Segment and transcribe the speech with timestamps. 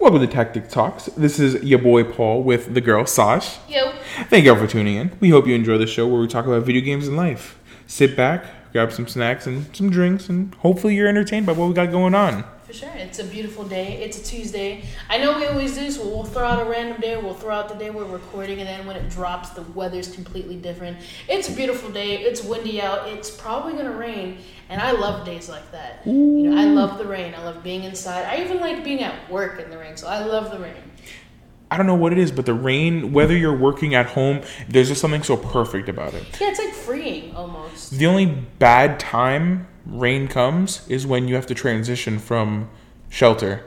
[0.00, 1.06] Welcome to Tactic Talks.
[1.16, 3.58] This is your boy Paul with the girl Sash.
[3.68, 3.92] Yo.
[4.30, 5.10] Thank y'all for tuning in.
[5.18, 7.58] We hope you enjoy the show where we talk about video games and life.
[7.88, 11.74] Sit back, grab some snacks and some drinks, and hopefully you're entertained by what we
[11.74, 12.44] got going on.
[12.68, 12.90] For sure.
[12.96, 14.02] It's a beautiful day.
[14.02, 14.84] It's a Tuesday.
[15.08, 17.16] I know we always do, so we'll throw out a random day.
[17.16, 20.56] We'll throw out the day we're recording, and then when it drops, the weather's completely
[20.56, 20.98] different.
[21.30, 22.18] It's a beautiful day.
[22.18, 23.08] It's windy out.
[23.08, 24.36] It's probably going to rain,
[24.68, 26.06] and I love days like that.
[26.06, 27.32] You know, I love the rain.
[27.32, 28.26] I love being inside.
[28.26, 30.74] I even like being at work in the rain, so I love the rain.
[31.70, 34.88] I don't know what it is, but the rain, whether you're working at home, there's
[34.88, 36.24] just something so perfect about it.
[36.40, 37.90] Yeah, it's like freeing almost.
[37.92, 42.70] The only bad time rain comes is when you have to transition from
[43.10, 43.64] shelter.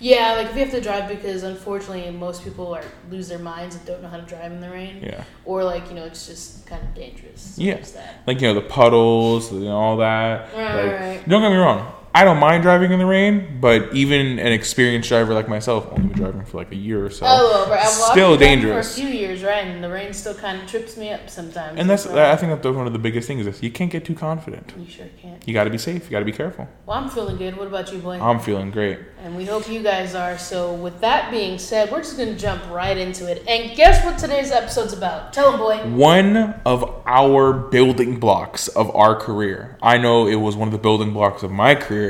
[0.00, 3.76] Yeah, like if you have to drive because unfortunately most people are lose their minds
[3.76, 5.00] and don't know how to drive in the rain.
[5.02, 5.24] Yeah.
[5.44, 7.56] Or like, you know, it's just kind of dangerous.
[7.56, 7.76] Yeah.
[7.76, 8.22] That.
[8.26, 10.52] Like, you know, the puddles and all that.
[10.52, 11.28] Right, Like, right, right.
[11.28, 11.92] Don't get me wrong.
[12.16, 16.08] I don't mind driving in the rain, but even an experienced driver like myself, only
[16.08, 17.80] been driving for like a year or so, Oh, well, right.
[17.84, 18.94] Well, I've still dangerous.
[18.94, 19.64] For a few years, right?
[19.66, 21.76] And the rain still kind of trips me up sometimes.
[21.78, 24.14] And that's, I think that's one of the biggest things is you can't get too
[24.14, 24.72] confident.
[24.78, 25.42] You sure can't.
[25.46, 26.04] You got to be safe.
[26.04, 26.68] You got to be careful.
[26.86, 27.56] Well, I'm feeling good.
[27.56, 28.20] What about you, boy?
[28.20, 29.00] I'm feeling great.
[29.20, 30.38] and we hope you guys are.
[30.38, 33.42] So, with that being said, we're just going to jump right into it.
[33.48, 35.32] And guess what today's episode's about?
[35.32, 35.78] Tell them, boy.
[35.96, 39.76] One of our building blocks of our career.
[39.82, 42.03] I know it was one of the building blocks of my career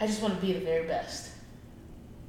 [0.00, 1.30] I just want to be the very best.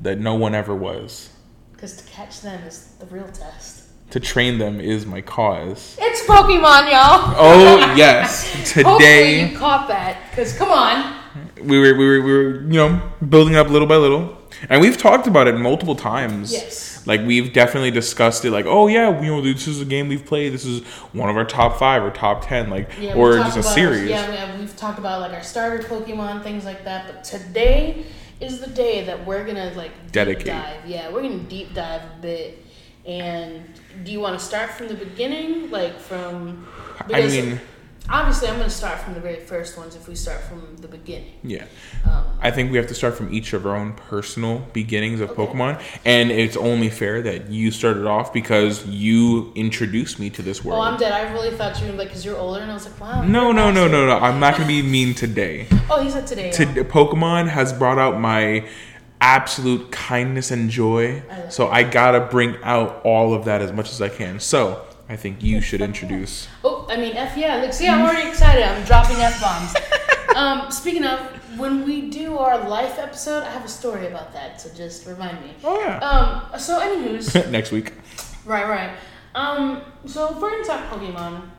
[0.02, 1.30] that no one ever was.
[1.74, 3.84] Because to catch them is the real test.
[4.12, 5.98] To train them is my cause.
[6.00, 7.34] It's Pokemon, y'all.
[7.38, 8.84] Oh yes, today.
[8.84, 10.30] Hopefully you caught that.
[10.30, 11.16] Because, come on.
[11.64, 14.38] we were we were we were you know building up little by little,
[14.70, 16.54] and we've talked about it multiple times.
[16.54, 17.06] Yes.
[17.08, 18.52] Like we've definitely discussed it.
[18.52, 20.54] Like oh yeah, you know this is a game we've played.
[20.54, 22.70] This is one of our top five or top ten.
[22.70, 24.10] Like Yeah, or just a series.
[24.10, 27.08] Yeah, we- we've talked about like our starter Pokemon, things like that.
[27.08, 28.06] But today
[28.42, 30.48] is the day that we're gonna like deep Dedicate.
[30.48, 30.86] dive.
[30.86, 32.62] Yeah, we're gonna deep dive a bit.
[33.06, 33.64] And
[34.04, 36.68] do you want to start from the beginning, like from?
[37.14, 37.62] I mean,
[38.10, 39.96] obviously, I'm gonna start from the very first ones.
[39.96, 41.66] If we start from the beginning, yeah.
[42.06, 45.32] um, I think we have to start from each of our own personal beginnings of
[45.32, 45.46] Okay.
[45.46, 50.64] Pokemon, and it's only fair that you started off because you introduced me to this
[50.64, 50.80] world.
[50.80, 51.12] oh, I'm dead.
[51.12, 53.22] I really thought you were like, cause you're older, and I was like, wow.
[53.24, 54.18] no, no, no, no, no.
[54.18, 55.68] I'm not gonna be mean today.
[55.90, 56.52] Oh, he said today.
[56.52, 56.66] to.
[56.86, 58.68] Pokemon has brought out my
[59.22, 61.24] absolute kindness and joy.
[61.30, 64.40] I So I gotta bring out all of that as much as I can.
[64.40, 66.48] So I think you should introduce.
[66.64, 67.58] Oh, I mean, F yeah.
[67.58, 68.64] Look, see, I'm already excited.
[68.64, 69.76] I'm dropping F bombs.
[70.36, 71.20] um, speaking of,
[71.60, 75.42] when we do our life episode, I have a story about that, so just remind
[75.42, 75.52] me.
[75.64, 76.00] Oh yeah.
[76.00, 77.94] Um, so, anywho's, Next week.
[78.46, 78.98] right, right.
[79.36, 81.50] Um, so if we're talk Pokemon,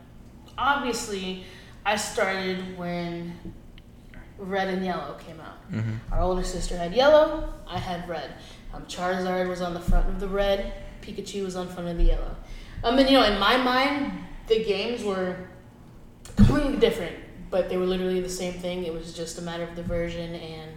[0.58, 1.44] obviously,
[1.84, 3.54] I started when
[4.38, 5.58] Red and Yellow came out.
[6.10, 8.34] Our older sister had Yellow, I had Red.
[8.72, 12.04] Um, Charizard was on the front of the Red, Pikachu was on front of the
[12.04, 12.36] Yellow.
[12.84, 14.12] Um, and you know, in my mind,
[14.46, 15.36] the games were
[16.36, 17.16] completely different,
[17.50, 18.84] but they were literally the same thing.
[18.84, 20.72] It was just a matter of the version and.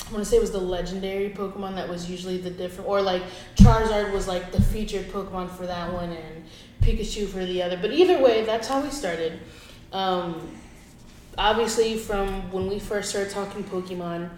[0.00, 3.02] I want to say it was the legendary Pokemon that was usually the different, or
[3.02, 3.22] like
[3.56, 6.44] Charizard was like the featured Pokemon for that one, and
[6.80, 7.76] Pikachu for the other.
[7.76, 9.38] But either way, that's how we started.
[9.92, 10.48] Um,
[11.36, 14.30] obviously, from when we first started talking Pokemon,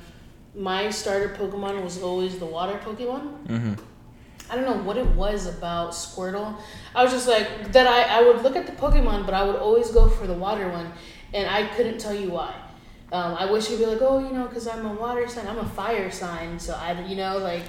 [0.57, 3.47] my starter Pokemon was always the water Pokemon.
[3.47, 3.75] hmm
[4.50, 6.56] I don't know what it was about Squirtle.
[6.94, 7.87] I was just like that.
[7.87, 10.69] I, I would look at the Pokemon, but I would always go for the water
[10.69, 10.93] one,
[11.33, 12.55] and I couldn't tell you why.
[13.12, 15.59] Um, I wish you'd be like, oh, you know, because I'm a water sign, I'm
[15.59, 17.62] a fire sign, so I, you know, like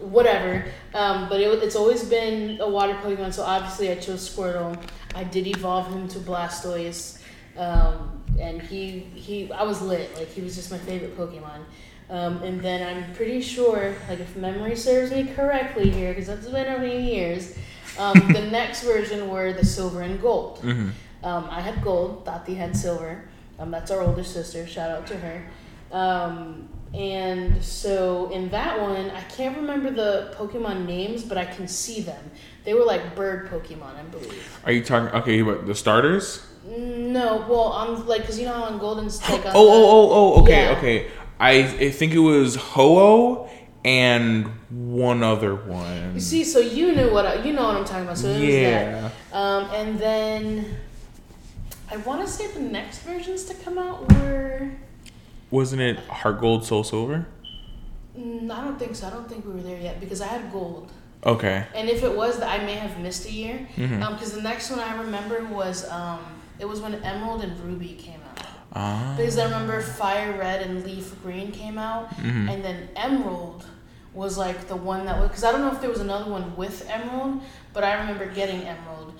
[0.00, 0.64] whatever.
[0.94, 4.80] Um, but it, it's always been a water Pokemon, so obviously I chose Squirtle.
[5.14, 7.20] I did evolve him to Blastoise,
[7.56, 10.14] um, and he he I was lit.
[10.16, 11.64] Like he was just my favorite Pokemon.
[12.10, 16.46] Um, and then I'm pretty sure, like if memory serves me correctly here, because that's
[16.48, 17.56] been a few years,
[17.98, 20.58] um, the next version were the silver and gold.
[20.60, 20.88] hmm
[21.22, 23.28] Um, I had gold, Tati had silver.
[23.58, 24.66] Um, that's our older sister.
[24.66, 25.44] Shout out to her.
[25.92, 31.66] Um, and so in that one, I can't remember the Pokemon names, but I can
[31.68, 32.30] see them.
[32.64, 34.60] They were like bird Pokemon, I believe.
[34.64, 35.08] Are you talking?
[35.20, 36.46] Okay, what the starters?
[36.64, 40.42] No, well, on like, cause you know how on Golden's like Oh, oh, oh, oh.
[40.42, 40.76] Okay, Yeah.
[40.78, 41.06] okay.
[41.40, 43.48] I, I think it was Ho-Oh
[43.84, 46.14] and one other one.
[46.14, 48.18] You see, so you knew what I, you know what I'm talking about.
[48.18, 48.50] So it was that.
[48.50, 49.10] yeah.
[49.32, 50.76] Um, and then
[51.90, 54.70] I want to say the next versions to come out were.
[55.50, 57.26] Wasn't it Heart Gold, Soul Silver?
[58.18, 59.06] Mm, I don't think so.
[59.06, 60.90] I don't think we were there yet because I had gold.
[61.24, 61.64] Okay.
[61.74, 63.66] And if it was, I may have missed a year.
[63.76, 66.20] Because the next one I remember was um,
[66.58, 68.27] it was when Emerald and Ruby came out.
[68.74, 69.14] Ah.
[69.16, 72.50] Because I remember Fire Red and Leaf Green came out, Mhm.
[72.52, 73.64] and then Emerald
[74.14, 76.56] was like the one that was because I don't know if there was another one
[76.56, 77.40] with Emerald,
[77.72, 79.12] but I remember getting Emerald.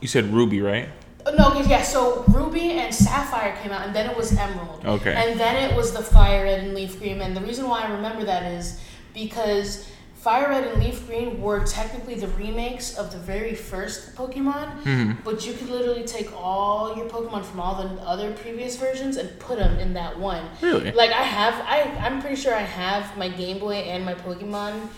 [0.00, 0.88] You said Ruby, right?
[1.26, 1.82] Uh, No, yeah.
[1.82, 4.84] So Ruby and Sapphire came out, and then it was Emerald.
[4.84, 5.14] Okay.
[5.14, 7.20] And then it was the Fire Red and Leaf Green.
[7.20, 8.78] And the reason why I remember that is
[9.14, 9.86] because
[10.24, 15.12] Fire Red and Leaf Green were technically the remakes of the very first Pokemon, Mm-hmm.
[15.22, 19.28] but you could literally take all your Pokemon from all the other previous versions and
[19.38, 20.42] put them in that one.
[20.62, 20.92] Really?
[20.92, 24.88] Like I have, I I'm pretty sure I have my Game Boy and my Pokemon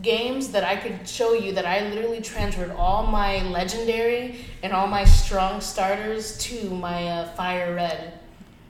[0.00, 4.86] games that I could show you that I literally transferred all my legendary and all
[4.86, 8.14] my strong starters to my uh, Fire Red.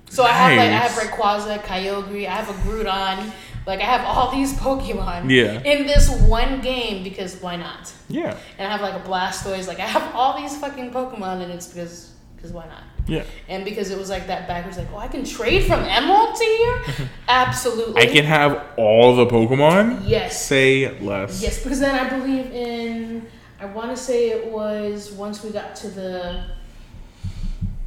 [0.08, 1.06] So I have like I have Nice.
[1.06, 3.30] Rayquaza, Kyogre, I have a Groudon,
[3.66, 5.60] like I have all these Pokemon Yeah.
[5.62, 7.92] in this one game because why not?
[8.08, 8.36] Yeah.
[8.58, 11.66] And I have like a Blastoise, like I have all these fucking Pokemon and it's
[11.66, 12.82] because because why not?
[13.06, 13.24] Yeah.
[13.48, 16.44] And because it was like that backwards, like, oh, I can trade from Emerald to
[16.44, 17.08] here?
[17.28, 18.00] Absolutely.
[18.00, 20.04] I can have all the Pokemon.
[20.06, 20.46] Yes.
[20.46, 21.42] Say less.
[21.42, 23.26] Yes, because then I believe in,
[23.60, 26.44] I want to say it was once we got to the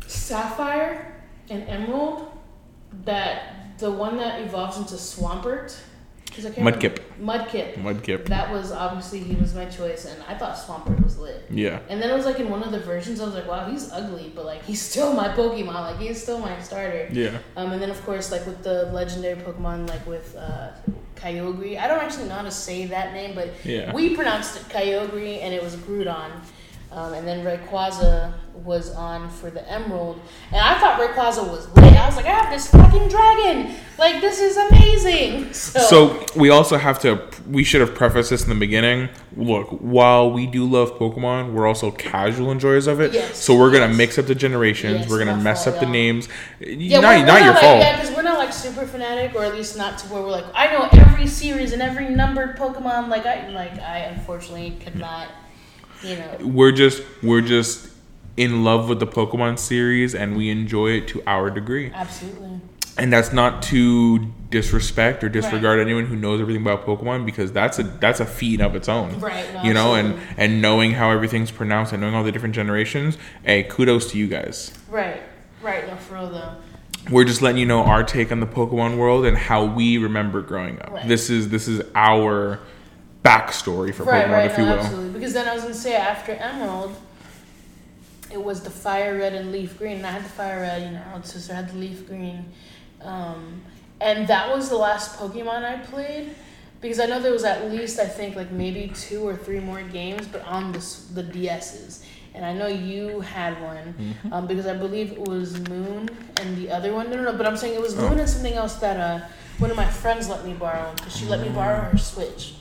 [0.08, 1.16] Sapphire
[1.50, 2.30] and Emerald,
[3.06, 5.76] that the one that evolves into Swampert.
[6.36, 6.98] 'cause I can't Mudkip.
[7.20, 7.76] remember- Mudkip.
[7.84, 8.26] Mudkip.
[8.26, 11.46] That was obviously, he was my choice, and I thought Swampert was lit.
[11.52, 11.78] Yeah.
[11.90, 13.92] And then it was like in one of the versions, I was like, wow, he's
[13.92, 17.08] ugly, but like he's still my Pokemon, like he's still my starter.
[17.12, 17.38] Yeah.
[17.56, 20.70] Um, and then of course, like with the legendary Pokemon, like with uh,
[21.16, 23.94] Kyogre, I don't actually know how to say that name, but Yeah.
[23.94, 26.32] we pronounced it Kyogre, and it was Groudon.
[26.94, 31.94] Um, and then Rayquaza was on for the Emerald, and I thought Rayquaza was lit.
[31.94, 35.52] I was like, I have this fucking dragon, like this is amazing.
[35.54, 37.28] So, So we also have to.
[37.50, 39.10] We should have prefaced this in the beginning.
[39.36, 43.14] Look, while we do love Pokemon, we're also casual enjoyers of it.
[43.14, 43.98] Yes, so we're gonna yes.
[43.98, 45.02] mix up the generations.
[45.02, 46.30] Yes, we're gonna mess up the names.
[46.60, 47.80] yeah, not we're, we're not your like, fault.
[47.80, 50.46] Yeah, because we're not like super fanatic, or at least not to where we're like,
[50.54, 53.10] I know every series and every numbered Pokemon.
[53.10, 55.30] Like I, like I unfortunately could not,
[56.04, 56.38] you know.
[56.42, 57.90] We're just we're just
[58.38, 61.92] in love with the Pokemon series, and we enjoy it to our degree.
[61.94, 62.62] Absolutely.
[62.96, 64.20] And that's not to
[64.52, 68.62] disrespect or disregard anyone who knows everything about Pokemon because that's a that's a feat
[68.62, 69.20] of its own.
[69.20, 72.54] Right, no, you know, and and knowing how everything's pronounced and knowing all the different
[72.54, 73.18] generations.
[73.44, 74.72] Hey, kudos to you guys.
[74.90, 75.24] Right.
[75.64, 75.88] Right.
[75.88, 76.56] No, for real though.
[77.10, 80.42] We're just letting you know our take on the Pokemon world and how we remember
[80.42, 80.92] growing up.
[80.92, 81.08] Right.
[81.08, 82.60] This is this is our
[83.24, 84.26] backstory for Right.
[84.26, 84.52] Pokemon, Right.
[84.52, 84.80] if No, you will.
[84.80, 85.10] absolutely.
[85.20, 86.96] Because then I was gonna say after Emerald,
[88.32, 89.98] it was the Fire Red and Leaf Green.
[89.98, 92.46] And I had the Fire Red, you know, sister had the Leaf Green,
[93.02, 93.62] um,
[94.02, 96.36] and that was the last Pokemon I played.
[96.82, 99.82] Because I know there was at least I think like maybe two or three more
[99.84, 100.80] games, but on the
[101.14, 102.04] the DSs.
[102.36, 104.34] And I know you had one Mm-hmm.
[104.34, 107.10] um, because I believe it was Moon and the other one.
[107.12, 107.38] No, no, no.
[107.38, 108.10] But I'm saying it was Oh.
[108.10, 109.20] Moon and something else that uh,
[109.60, 112.56] one of my friends let me borrow because she let me borrow her Switch.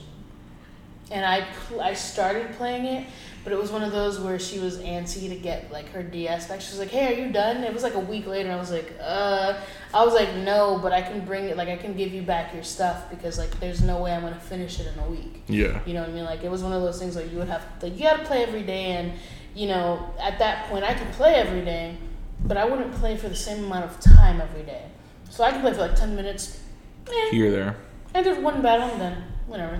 [1.13, 3.05] And I pl- I started playing it,
[3.43, 6.47] but it was one of those where she was antsy to get like her DS
[6.47, 6.59] back.
[6.59, 8.51] She was like, "Hey, are you done?" It was like a week later.
[8.51, 9.53] I was like, "Uh,"
[9.93, 11.55] I was like, "No, but I can bring it.
[11.55, 14.39] Like, I can give you back your stuff because like there's no way I'm gonna
[14.39, 15.79] finish it in a week." Yeah.
[15.85, 16.25] You know what I mean?
[16.25, 18.25] Like it was one of those things like you would have like you had to
[18.25, 19.13] play every day, and
[19.53, 21.95] you know at that point I could play every day,
[22.43, 24.85] but I wouldn't play for the same amount of time every day.
[25.29, 26.59] So I could play for like ten minutes.
[27.07, 27.75] Eh, Here there.
[28.15, 29.73] I did one battle and then whatever,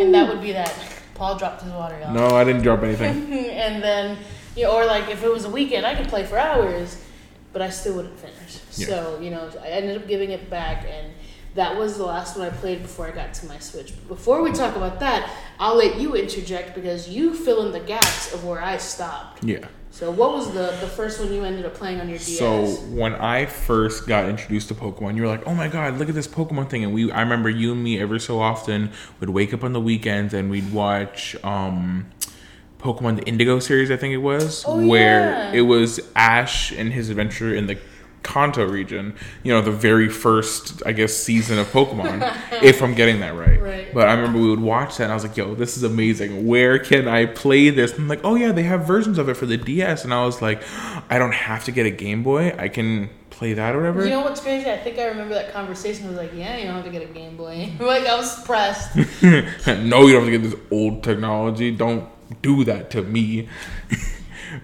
[0.00, 0.74] and that would be that.
[1.14, 2.14] Paul dropped his water, y'all.
[2.14, 3.30] No, I didn't drop anything.
[3.32, 4.16] and then,
[4.56, 7.02] you know, or like if it was a weekend, I could play for hours,
[7.52, 8.60] but I still wouldn't finish.
[8.76, 8.86] Yeah.
[8.86, 11.12] So you know, I ended up giving it back, and
[11.54, 13.92] that was the last one I played before I got to my Switch.
[13.94, 17.80] But before we talk about that, I'll let you interject because you fill in the
[17.80, 19.44] gaps of where I stopped.
[19.44, 19.66] Yeah.
[20.00, 22.38] So what was the the first one you ended up playing on your DS?
[22.38, 26.08] So when I first got introduced to Pokemon, you were like, "Oh my god, look
[26.08, 29.28] at this Pokemon thing!" And we, I remember you and me every so often would
[29.28, 32.06] wake up on the weekends and we'd watch um,
[32.78, 35.52] Pokemon the Indigo series, I think it was, Oh, where yeah.
[35.52, 37.76] it was Ash and his adventure in the
[38.22, 39.14] Kanto region.
[39.42, 42.22] You know, the very first, I guess, season of Pokemon,
[42.62, 43.60] if I'm getting that right.
[43.60, 43.94] Right.
[43.94, 46.46] But I remember we would watch that, and I was like, "Yo, this is amazing.
[46.46, 49.34] Where can I play this?" And I'm like, "Oh yeah, they have versions of it
[49.34, 50.62] for the DS." And I was like,
[51.10, 52.54] "I don't have to get a Game Boy.
[52.58, 54.70] I can play that or whatever." You know what's crazy?
[54.70, 56.06] I think I remember that conversation.
[56.06, 58.42] I was like, "Yeah, you don't have to get a Game Boy." like I was
[58.44, 58.96] pressed.
[59.22, 61.70] no, you don't have to get this old technology.
[61.70, 62.08] Don't
[62.42, 63.48] do that to me.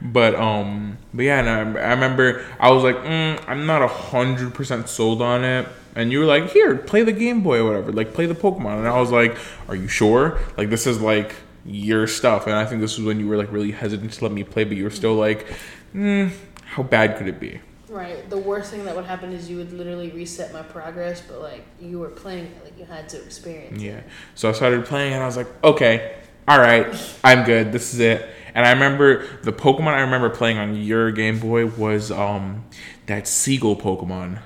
[0.03, 3.89] But um, but yeah, and I, I remember I was like, mm, I'm not a
[3.89, 5.69] hundred percent sold on it.
[5.95, 8.79] And you were like, here, play the Game Boy or whatever, like play the Pokemon.
[8.79, 10.39] And I was like, are you sure?
[10.59, 12.47] Like this is like your stuff.
[12.47, 14.65] And I think this was when you were like really hesitant to let me play,
[14.65, 15.47] but you were still like,
[15.95, 16.31] mm,
[16.65, 17.61] how bad could it be?
[17.89, 18.29] Right.
[18.29, 21.65] The worst thing that would happen is you would literally reset my progress, but like
[21.81, 23.81] you were playing it, like you had to experience.
[23.81, 24.03] Yeah.
[24.35, 26.17] So I started playing and I was like, okay,
[26.47, 26.87] all right,
[27.25, 27.73] I'm good.
[27.73, 28.29] This is it.
[28.57, 32.65] And I remember the Pokemon I remember playing on your Game Boy was um
[33.05, 34.41] that seagull Pokemon.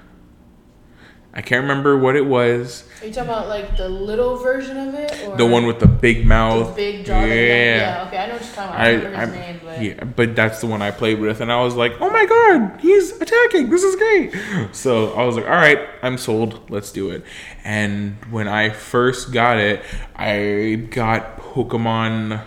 [1.32, 2.88] I can't remember what it was.
[3.00, 5.86] Are you talking about like the little version of it, or The one with the
[5.86, 6.74] big the mouth.
[6.74, 7.20] big jaw?
[7.20, 7.26] Yeah.
[7.26, 8.04] Yeah.
[8.08, 8.80] Okay, I know what you're talking about.
[8.80, 11.52] I, I, remember his name, but yeah, but that's the one I played with, and
[11.52, 13.70] I was like, "Oh my god, he's attacking!
[13.70, 14.34] This is great!"
[14.74, 16.68] So I was like, "All right, I'm sold.
[16.68, 17.22] Let's do it."
[17.62, 19.84] And when I first got it,
[20.16, 22.44] I got Pokemon.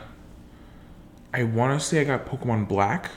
[1.34, 3.10] I want to say I got Pokemon Black,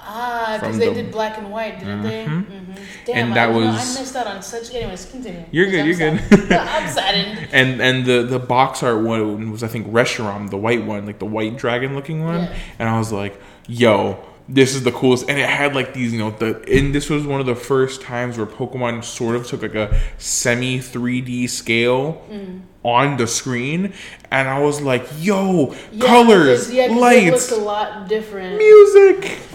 [0.00, 2.24] ah, because they the- did black and white, didn't they?
[2.24, 2.44] Mhm.
[2.46, 2.72] Mm-hmm.
[3.06, 4.74] Damn, And I, that know, was- I missed out on such.
[4.74, 5.44] Anyways, continue.
[5.50, 6.30] You're good, I'm you're sad.
[6.30, 6.52] good.
[6.52, 7.48] I'm saddened.
[7.52, 11.18] and and the the box art one was I think Reshiram, the white one, like
[11.18, 12.54] the white dragon looking one, Yeah.
[12.78, 14.18] and I was like, "Yo."
[14.50, 17.26] This is the coolest, and it had like these, you know, the and this was
[17.26, 22.24] one of the first times where Pokemon sort of took like a semi 3D scale
[22.32, 22.60] Mm.
[22.82, 23.92] on the screen,
[24.30, 28.56] and I was like, "Yo, Yeah, colors, yeah, lights, looked a lot different.
[28.56, 29.38] music.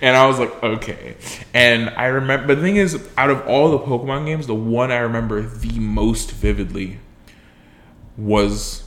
[0.00, 1.16] And I was like, okay.
[1.52, 4.92] And I remember, but the thing is, out of all the Pokemon games, the one
[4.92, 6.98] I remember the most vividly
[8.16, 8.83] was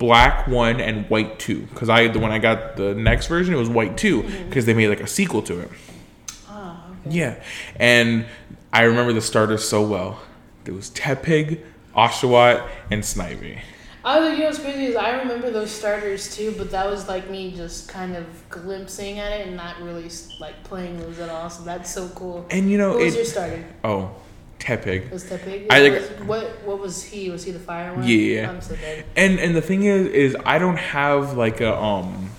[0.00, 1.60] Black One and White Two.
[1.60, 4.74] Because I, the when I got the next version, it was White Two because they
[4.74, 5.70] made like a sequel to it.
[6.48, 7.16] Ah, okay.
[7.16, 7.42] Yeah,
[7.76, 8.26] and
[8.72, 10.20] I remember the starters so well.
[10.64, 11.62] There was Tepig,
[11.94, 13.60] Oshawott, and Snivy.
[14.02, 17.06] I was, you know, what's crazy is I remember those starters too, but that was
[17.06, 21.28] like me just kind of glimpsing at it and not really like playing those at
[21.28, 21.50] all.
[21.50, 22.46] So that's so cool.
[22.50, 23.62] And you know, Who was your starter?
[23.84, 24.10] Oh,
[24.60, 25.10] Tepig.
[25.10, 25.66] Was Tepig?
[25.70, 27.30] I think- what what was he?
[27.30, 28.06] Was he the fire one?
[28.06, 28.50] Yeah.
[28.50, 29.04] I'm so dead.
[29.16, 32.30] And and the thing is, is I don't have like a um.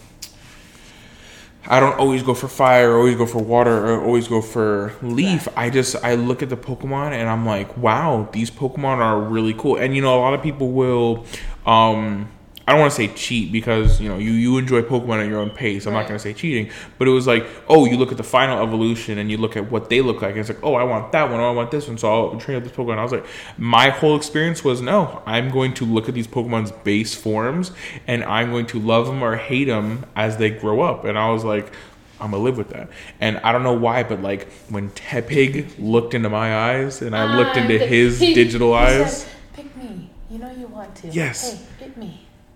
[1.67, 4.93] I don't always go for fire, or always go for water, or always go for
[5.03, 5.47] leaf.
[5.55, 9.53] I just I look at the Pokemon and I'm like, wow, these Pokemon are really
[9.53, 9.75] cool.
[9.77, 11.25] And you know, a lot of people will,
[11.67, 12.29] um,
[12.67, 15.39] I don't want to say cheat because you know you you enjoy Pokemon at your
[15.39, 15.87] own pace.
[15.87, 18.23] I'm not going to say cheating, but it was like, oh, you look at the
[18.23, 20.31] final evolution and you look at what they look like.
[20.31, 22.39] And it's like, oh, I want that one, oh, I want this one, so I'll
[22.39, 22.99] train up this Pokemon.
[22.99, 23.25] I was like,
[23.57, 27.71] my whole experience was no, I'm going to look at these Pokemon's base forms
[28.07, 31.03] and I'm going to love them or hate them as they grow up.
[31.05, 31.73] And I was like.
[32.19, 32.87] I'm gonna live with that,
[33.19, 37.35] and I don't know why, but like when Tepig looked into my eyes and I
[37.35, 40.07] looked Ah, into his digital eyes, said, Pick me.
[40.29, 41.07] You know you want to.
[41.07, 41.51] Yes.
[41.53, 41.80] Hey, pick me.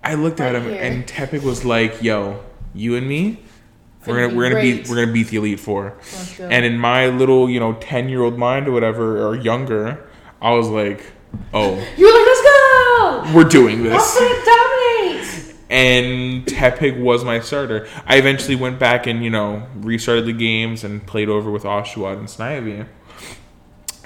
[0.06, 0.80] I looked at him, here.
[0.80, 2.40] and Tepig was like, "Yo,
[2.74, 3.40] you and me,
[4.06, 5.94] we're Gonna we're gonna beat we're gonna beat the elite four.
[6.38, 10.08] And in my little you know ten year old mind or whatever or younger,
[10.40, 11.04] I was like,
[11.52, 13.32] "Oh, you were like, let's go.
[13.34, 15.54] we're doing this." dominate.
[15.68, 17.88] And Tepig was my starter.
[18.06, 22.18] I eventually went back and you know restarted the games and played over with Oshawott
[22.18, 22.86] and Snivy.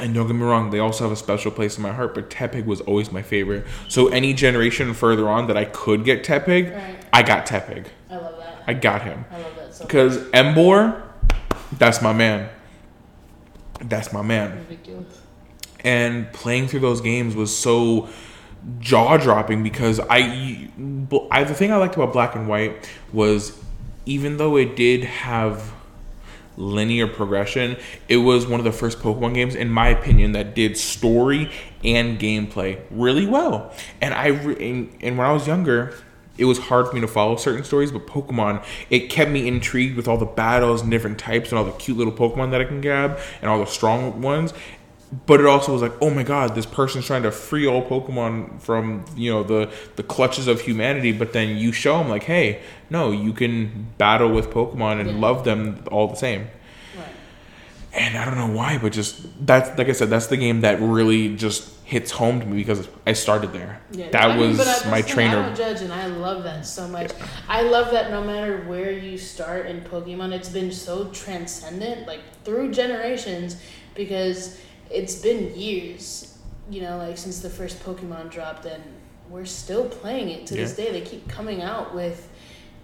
[0.00, 2.30] And don't get me wrong, they also have a special place in my heart, but
[2.30, 3.66] Tepig was always my favorite.
[3.88, 6.96] So any generation further on that I could get Tepig, Right.
[7.12, 7.86] I got Tepig.
[8.08, 8.64] I love that.
[8.66, 9.24] I got him.
[9.30, 9.84] I love that so.
[9.84, 11.02] Because Emboar,
[11.72, 12.48] that's my man.
[13.80, 14.64] That's my man.
[14.68, 15.20] Ridiculous.
[15.80, 18.08] And playing through those games was so
[18.78, 20.70] jaw dropping because I,
[21.30, 23.58] I, the thing I liked about Black and White was
[24.06, 25.72] even though it did have
[26.56, 27.76] linear progression,
[28.08, 31.50] it was one of the first Pokemon games, in my opinion, that did story
[31.84, 33.72] and gameplay really well.
[34.00, 35.94] And I, re- and, and when I was younger,
[36.40, 39.96] it was hard for me to follow certain stories, but Pokemon, it kept me intrigued
[39.96, 42.64] with all the battles and different types and all the cute little Pokemon that I
[42.64, 44.54] can grab and all the strong ones.
[45.26, 48.60] But it also was like, oh my god, this person's trying to free all Pokemon
[48.60, 51.10] from you know the the clutches of humanity.
[51.10, 55.18] But then you show them like, hey, no, you can battle with Pokemon and Yeah.
[55.18, 56.42] love them all the same.
[56.96, 57.06] Right.
[57.92, 60.80] And I don't know why, but just that's like I said, that's the game that
[60.80, 63.80] really just hits home to me because I started there.
[63.90, 65.42] Yeah, that I mean, was my thing, I trainer.
[65.42, 67.10] don't judge, and I love that so much.
[67.48, 72.20] I love that no matter where you start in Pokemon, it's been so transcendent, like
[72.44, 73.56] through generations,
[73.96, 76.38] because it's been years,
[76.70, 78.82] you know, like since the first Pokemon dropped, and
[79.28, 80.90] we're still playing it to this day.
[80.90, 82.28] They keep coming out with,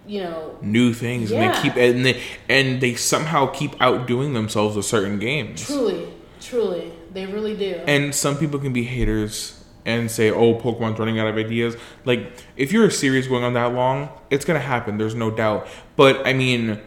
[0.07, 4.75] you know, New things, and they keep and they and they somehow keep outdoing themselves
[4.75, 5.65] with certain games.
[5.65, 6.07] truly,
[6.39, 7.81] truly, they really do.
[7.87, 12.31] And some people can be haters and say, "Oh, Pokemon's running out of ideas." Like,
[12.55, 14.97] if you're a series going on that long, it's gonna happen.
[14.97, 15.67] There's no doubt.
[15.95, 16.79] But I mean,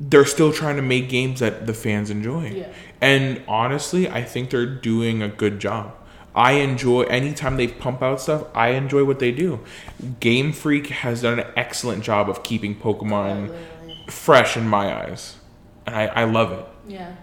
[0.00, 2.48] they're still trying to make games that the fans enjoy.
[2.50, 2.72] Yeah.
[3.00, 5.94] And honestly, I think they're doing a good job.
[6.34, 8.44] I enjoy anytime they pump out stuff.
[8.54, 9.60] I enjoy what they do.
[10.20, 14.04] Game Freak has done an excellent job of keeping Pokemon Literally.
[14.08, 15.36] fresh in my eyes,
[15.86, 16.66] and I, I love it.
[16.88, 17.14] Yeah.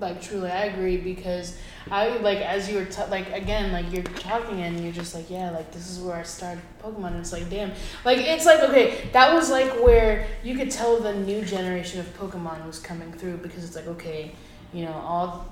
[0.00, 1.56] Like truly, I agree because
[1.90, 5.28] I like as you were t- like again like you're talking and you're just like
[5.30, 7.72] yeah like this is where I started Pokemon and it's like damn
[8.04, 12.06] like it's like okay that was like where you could tell the new generation of
[12.18, 14.32] Pokemon was coming through because it's like okay
[14.72, 15.46] you know all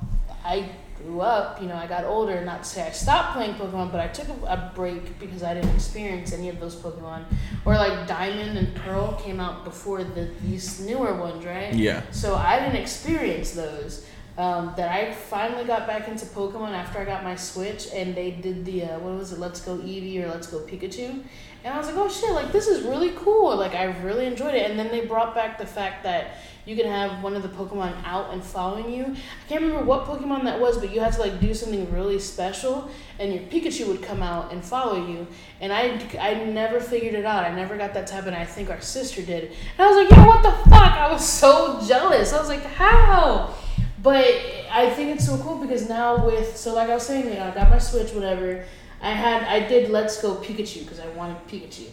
[0.45, 0.71] I
[1.05, 4.01] grew up you know I got older not to say I stopped playing Pokemon but
[4.01, 7.25] I took a, a break because I didn't experience any of those Pokemon
[7.67, 12.03] or like Diamond and Pearl came out before the these newer ones right Yeah.
[12.11, 14.07] so I didn't experience those.
[14.39, 18.31] Um, that I finally got back into Pokemon after I got my Switch, and they
[18.31, 19.39] did the uh, what was it?
[19.39, 21.23] Let's Go Eevee or Let's Go Pikachu,
[21.65, 23.57] and I was like, oh shit, like this is really cool.
[23.57, 24.69] Like I really enjoyed it.
[24.71, 27.95] And then they brought back the fact that you can have one of the Pokemon
[28.05, 29.05] out and following you.
[29.05, 32.19] I can't remember what Pokemon that was, but you had to like do something really
[32.19, 35.27] special, and your Pikachu would come out and follow you.
[35.61, 37.45] And I, I never figured it out.
[37.45, 38.35] I never got that to happen.
[38.35, 39.53] I think our sister did.
[39.77, 40.93] And I was like, yo, what the fuck?
[40.95, 42.33] I was so jealous.
[42.33, 43.55] I was like, how?
[44.03, 44.27] But
[44.71, 47.45] I think it's so cool because now with so like I was saying, you know,
[47.45, 48.65] I got my Switch, whatever.
[49.01, 51.89] I had I did Let's Go Pikachu because I wanted Pikachu,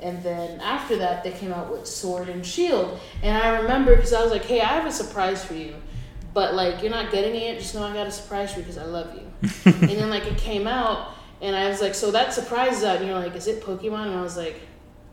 [0.00, 4.12] and then after that they came out with Sword and Shield, and I remember because
[4.12, 5.74] I was like, hey, I have a surprise for you,
[6.34, 8.78] but like you're not getting it, just know I got a surprise for you because
[8.78, 9.50] I love you.
[9.64, 12.98] and then like it came out, and I was like, so that surprise is out,
[12.98, 14.06] and you're like, is it Pokemon?
[14.06, 14.60] And I was like,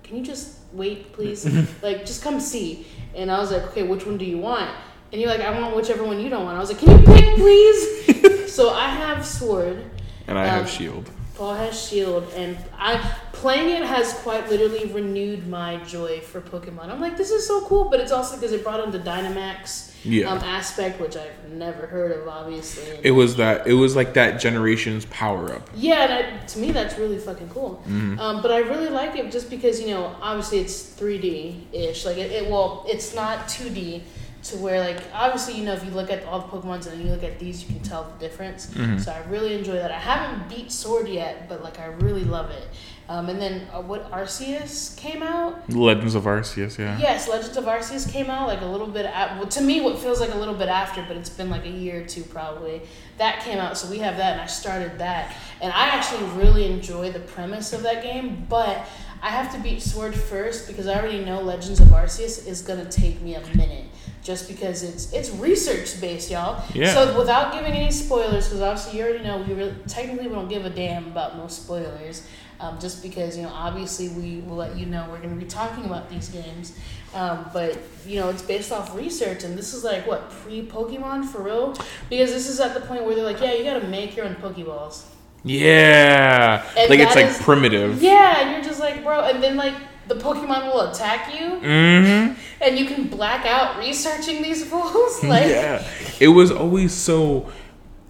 [0.03, 1.45] can you just wait, please?
[1.81, 2.85] like just come see.
[3.15, 4.69] And I was like, okay, which one do you want?
[5.11, 6.57] And you're like, I want whichever one you don't want.
[6.57, 8.51] I was like, can you pick, please?
[8.53, 9.83] so I have Sword.
[10.27, 11.09] And I Um, have Shield.
[11.35, 12.95] Paul has Shield, and I
[13.33, 16.87] playing it has quite literally renewed my joy for Pokemon.
[16.89, 19.93] I'm like, this is so cool, but it's also because it brought in the Dynamax
[20.05, 20.31] Yeah.
[20.31, 22.99] um, aspect, which I've never heard of, obviously.
[23.03, 23.67] It was that.
[23.67, 25.69] It was like that generation's power up.
[25.75, 27.83] Yeah, and to me that's really fucking cool.
[27.85, 28.17] Mm-hmm.
[28.17, 32.05] Um, but I really like it just because you know, obviously it's 3D ish.
[32.05, 34.03] Like it, it, well, it's not 2D
[34.45, 37.01] to where like obviously you know if you look at all the Pokemons and then
[37.01, 38.67] you look at these, you can tell the difference.
[38.67, 38.99] Mm-hmm.
[38.99, 39.91] So I really enjoy that.
[39.91, 42.67] I haven't beat Sword yet, but like I really love it.
[43.07, 45.69] Um, and then uh, what Arceus came out.
[45.71, 46.79] Legends of Arceus.
[46.79, 46.97] Yeah.
[46.97, 49.05] Yes, Legends of Arceus came out like a little bit.
[49.05, 51.65] At, well, to me, what feels like a little bit after, but it's been like
[51.65, 52.81] a year or two probably.
[53.17, 56.65] That came out, so we have that, and I started that, and I actually really
[56.65, 58.45] enjoy the premise of that game.
[58.49, 58.87] But
[59.21, 62.89] I have to beat Sword first because I already know Legends of Arceus is gonna
[62.89, 63.85] take me a minute,
[64.25, 66.61] just because it's it's research based, y'all.
[66.73, 66.93] Yeah.
[66.93, 70.49] So without giving any spoilers, because obviously you already know we really, technically we don't
[70.49, 72.27] give a damn about no spoilers.
[72.59, 75.45] Um, just because you know obviously we will let you know we're going to be
[75.45, 76.71] talking about these games
[77.13, 81.41] um, but you know it's based off research and this is like what pre-pokemon for
[81.43, 81.75] real
[82.09, 84.25] because this is at the point where they're like yeah you got to make your
[84.25, 85.03] own pokeballs
[85.43, 86.63] Yeah.
[86.77, 88.01] And like it's like is- primitive.
[88.01, 89.73] yeah and you're just like bro and then like
[90.07, 92.33] the pokemon will attack you Mm-hmm.
[92.61, 95.85] and you can black out researching these fools like yeah.
[96.19, 97.51] It was always so.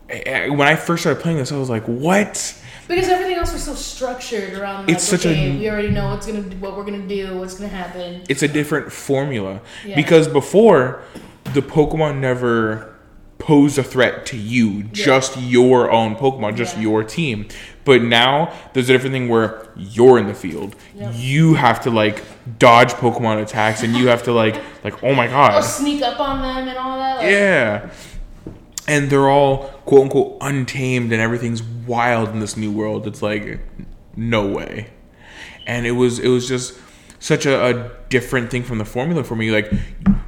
[0.08, 3.74] When I first started playing this, I was like, "What?" because everything else was so
[3.74, 7.38] structured around like, It's such a- we already know what's gonna what we're gonna do
[7.40, 9.96] what's gonna happen It's a different formula Yeah.
[9.96, 11.02] because before
[11.56, 12.95] the Pokemon never
[13.38, 16.84] posed a threat to you, just your own Pokemon, just Yeah.
[16.84, 17.48] your team.
[17.84, 20.76] But now there's a different thing where you're in the field.
[20.96, 21.12] Yep.
[21.16, 22.24] You have to like
[22.58, 26.42] dodge Pokemon attacks, and you have to like like oh my god, sneak up on
[26.42, 27.90] them and all that like, yeah.
[28.88, 33.06] And they're all quote unquote untamed, and everything's wild in this new world.
[33.08, 33.60] It's like
[34.16, 34.90] no way.
[35.68, 36.74] And it was it was just
[37.26, 39.50] such a, a different thing from the formula for me.
[39.52, 39.72] Like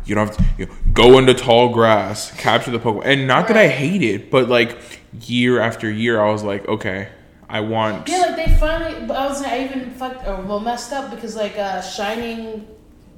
[0.06, 3.48] you don't have to you know, go into tall grass, capture the Pokemon, and not
[3.50, 4.78] that I hate it, but like
[5.22, 7.10] year after year, I was like, okay,
[7.48, 8.10] I want.
[8.10, 9.06] Yeah, like they finally.
[9.06, 12.68] but I was I even fucked or well messed up because like uh, shining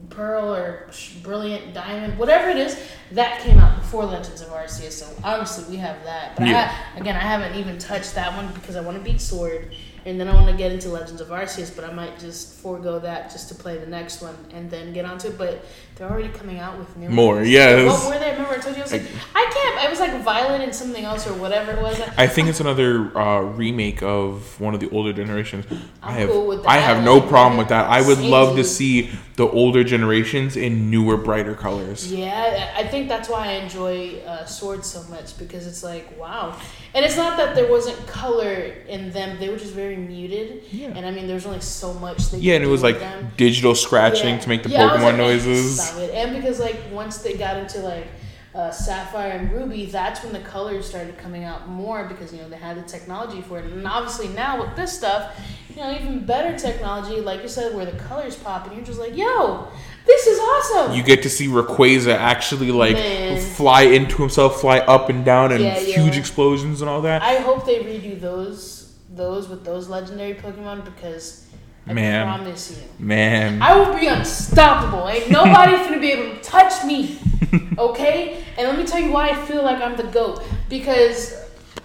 [0.10, 0.90] pearl or
[1.24, 2.78] brilliant diamond, whatever it is,
[3.12, 4.92] that came out before Legends of Arceus.
[4.94, 6.36] So obviously we have that.
[6.36, 6.68] But Yeah.
[6.68, 9.72] ha- again, I haven't even touched that one because I want to beat Sword,
[10.06, 11.76] and then I want to get into Legends of Arceus.
[11.76, 15.06] But I might just forego that just to play the next one and then get
[15.06, 15.38] onto it.
[15.38, 15.64] But
[15.96, 17.50] they're already coming out with new More, ones.
[17.50, 17.86] yes.
[17.86, 18.32] What were they?
[18.32, 19.86] Remember I told you I was like, I can't.
[19.86, 22.00] It was like Violet and something else or whatever it was.
[22.18, 25.66] I think it's another uh, remake of one of the older generations.
[26.02, 27.90] I I'm have cool with I have no problem with that.
[27.90, 32.12] I would love to see the older generations in newer, brighter colors.
[32.12, 36.18] Yeah, I I think that's why I enjoy uh, Swords so much because it's like
[36.20, 36.58] wow,
[36.94, 40.64] and it's not that there wasn't color in them; they were just very muted.
[40.72, 40.88] Yeah.
[40.96, 42.30] And I mean, there's only so much.
[42.30, 43.32] That Yeah, and it was like them.
[43.38, 44.40] digital scratching Yeah.
[44.42, 45.82] to make the Yeah, I was Pokemon like, noises.
[45.82, 46.12] Stop it.
[46.14, 48.08] And because like once they got into like
[48.56, 52.50] uh, Sapphire and Ruby, that's when the colors started coming out more because you know
[52.50, 53.66] they had the technology for it.
[53.66, 57.86] And obviously now with this stuff, you know, even better technology, like you said, where
[57.86, 59.68] the colors pop, and you're just like, yo,
[60.10, 60.96] this is awesome.
[60.98, 63.40] You get to see Rayquaza actually like Man.
[63.40, 66.20] fly into himself, fly up and down, and Yeah, huge yeah.
[66.20, 67.22] explosions and all that.
[67.22, 71.46] I hope they redo those those with those legendary Pokemon because
[71.88, 72.26] I Man.
[72.26, 73.06] promise you.
[73.06, 75.08] Man, I will be unstoppable.
[75.10, 77.20] Ain't nobody finna be able to touch me.
[77.80, 78.44] Okay?
[78.58, 80.44] And let me tell you why I feel like I'm the GOAT.
[80.70, 81.34] Because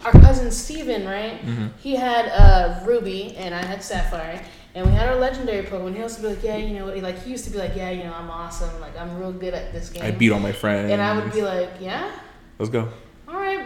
[0.05, 1.41] our cousin Steven, right?
[1.79, 4.43] He had uh, Ruby and I had Sapphire.
[4.75, 5.95] And we had our legendary Pokemon.
[5.95, 7.91] He used to be like, yeah, you know, like he used to be like, yeah,
[7.91, 8.81] you know, I'm awesome.
[8.81, 10.03] Like I'm real good at this game.
[10.03, 10.91] I beat all my friends.
[10.91, 12.11] and I would be like, yeah,
[12.59, 12.89] Let's go.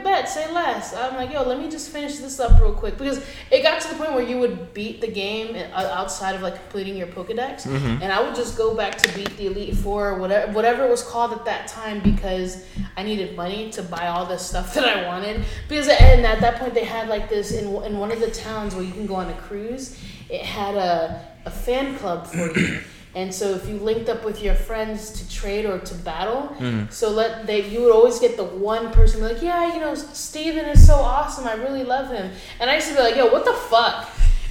[0.09, 0.95] Bet, say less.
[0.95, 3.19] I'm like, yo, let me just finish this up real quick because
[3.51, 6.55] it got to the point where you would beat the game uh, outside of like
[6.55, 7.67] completing your Pokedex,
[8.03, 10.91] and I would just go back to beat the Elite Four or whatever whatever it
[10.91, 12.65] was called at that time because
[12.97, 15.45] I needed money to buy all the stuff that I wanted.
[15.69, 18.75] Because and at that point they had like this in in one of the towns
[18.75, 19.99] where you can go on a cruise.
[20.31, 22.81] It had a a fan club for you.
[23.19, 26.55] And so if you linked up with your friends to trade or to battle,
[26.89, 29.95] so let they you would always get the one person be like, yeah, you know,
[29.97, 31.45] Steven is so awesome.
[31.53, 32.31] I really love him.
[32.61, 34.09] And I used to be like, yo, what the fuck?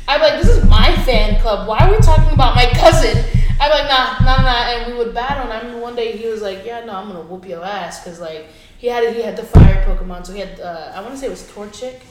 [0.09, 1.67] I'd be like, this is my fan club.
[1.69, 3.15] Why are we talking about my cousin?
[3.61, 4.69] I'm like, nah, nah, nah.
[4.71, 5.43] And we would battle.
[5.45, 8.03] And I remember one day he was like, yeah, no, I'm gonna whoop your ass
[8.03, 10.25] because like he had he had the fire Pokemon.
[10.27, 12.01] So he had uh, I want to say it was Torchic.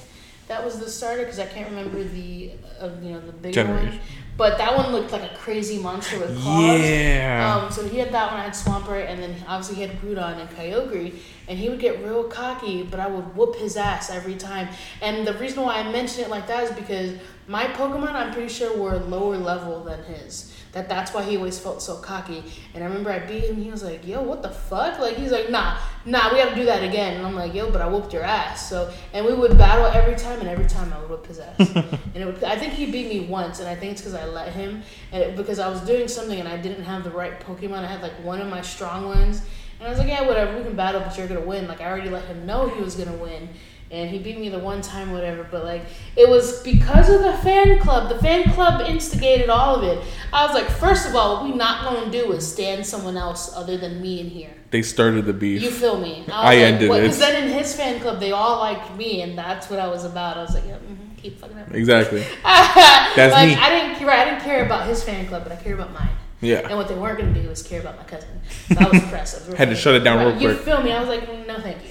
[0.48, 4.00] That was the starter because I can't remember the uh, you know the bigger one.
[4.36, 6.80] But that one looked like a crazy monster with claws.
[6.80, 7.60] Yeah.
[7.64, 8.40] Um, so he had that one.
[8.40, 11.14] I had Swampert, and then obviously he had Groudon and Kyogre,
[11.48, 14.68] and he would get real cocky, but I would whoop his ass every time.
[15.00, 17.12] And the reason why I mention it like that is because
[17.48, 20.52] my Pokemon, I'm pretty sure, were lower level than his.
[20.72, 22.42] That that's why he always felt so cocky.
[22.74, 23.56] And I remember I beat him.
[23.56, 26.54] He was like, "Yo, what the fuck?" Like he's like, "Nah, nah, we got to
[26.54, 29.32] do that again." And I'm like, "Yo, but I whooped your ass." So and we
[29.32, 31.58] would battle every time, and every time I would whip his ass.
[31.58, 34.26] and it would, I think he beat me once, and I think it's because I
[34.26, 37.38] let him, and it, because I was doing something and I didn't have the right
[37.40, 37.78] Pokemon.
[37.78, 39.42] I had like one of my strong ones,
[39.78, 41.86] and I was like, "Yeah, whatever, we can battle, but you're gonna win." Like I
[41.86, 43.48] already let him know he was gonna win.
[43.90, 45.46] And he beat me the one time, whatever.
[45.48, 45.82] But like,
[46.16, 48.08] it was because of the fan club.
[48.08, 50.04] The fan club instigated all of it.
[50.32, 53.54] I was like, first of all, what we not gonna do is stand someone else
[53.54, 54.50] other than me in here.
[54.70, 55.62] they started the beef.
[55.62, 56.24] You feel me?
[56.26, 57.00] was I ended it.
[57.00, 60.04] Because then in his fan club, they all liked me, and that's what I was
[60.04, 60.36] about.
[60.36, 61.72] I was like, yeah, mhm, keep fucking up.
[61.72, 62.24] exactly.
[62.44, 63.54] That's like, me.
[63.54, 64.10] I didn't care.
[64.10, 66.10] I didn't care about his fan club, but I care about mine.
[66.40, 66.66] Yeah.
[66.68, 68.28] And what they weren't gonna do was care about my cousin.
[68.68, 69.56] So that was impressive.
[69.56, 70.58] Had to shut it down real quick.
[70.58, 70.92] You feel me?
[70.92, 71.90] I was like, no, thank you.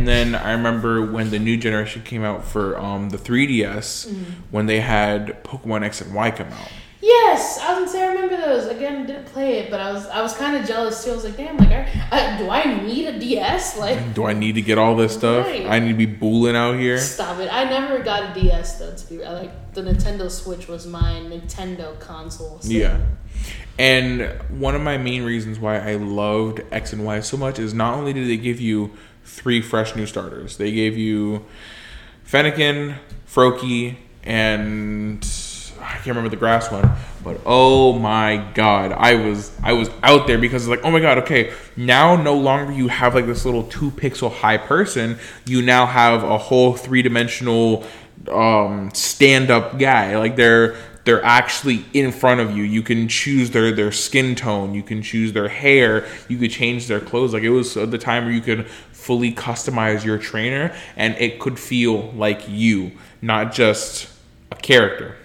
[0.00, 4.22] And then I remember when the new generation came out for um, the 3DS, Mm-hmm.
[4.50, 6.68] when they had Pokemon X and Y come out.
[7.02, 8.66] Yes, I was gonna say I remember those.
[8.68, 11.10] Again, didn't play it, but I was I was kind of jealous too.
[11.10, 13.76] I was like, damn, like, I, I, do I need a DS?
[13.78, 15.46] Like, Do I need to get all this stuff?
[15.46, 15.66] Right.
[15.66, 16.96] I need to be booling out here.
[16.98, 17.52] stop it.
[17.52, 18.94] I never got a DS though.
[18.94, 22.58] To be like the Nintendo Switch was my Nintendo console.
[22.60, 23.00] so- Yeah.
[23.78, 27.72] And one of my main reasons why I loved X and Y so much is
[27.72, 28.90] not only did they give you
[29.30, 31.44] three fresh new starters, they gave you
[32.26, 35.24] Fennekin, Froakie, and
[35.80, 36.90] I can't remember the grass one,
[37.24, 41.00] but oh my god, I was I was out there because it's like, oh my
[41.00, 45.62] god, okay, now no longer you have like this little two pixel high person, you
[45.62, 47.84] now have a whole three dimensional
[48.30, 50.16] um stand up guy.
[50.18, 52.62] Like they're they're actually in front of you.
[52.62, 54.74] You can choose their their skin tone.
[54.74, 56.06] You can choose their hair.
[56.28, 57.32] You could change their clothes.
[57.32, 58.66] Like it was the time where you could
[59.00, 64.08] fully customize your trainer, and it could feel like you, not just
[64.52, 65.16] a character.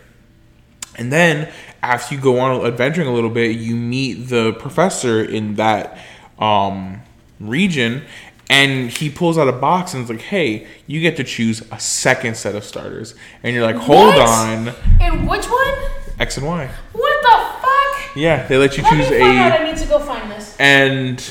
[0.98, 1.52] And then
[1.84, 5.98] after you go on adventuring a little bit, you meet the professor in that
[6.40, 7.02] um,
[7.40, 8.04] region,
[8.50, 11.80] and he pulls out a box and it's like, "Hey, you get to choose a
[11.80, 14.20] second set of starters." And you're like, "Hold What?
[14.30, 15.74] on, And which one?
[16.20, 18.16] X and Y." What the fuck?
[18.16, 19.52] Yeah, they let you Let me choose find out.
[19.52, 20.56] a I need to go find this.
[20.60, 21.22] and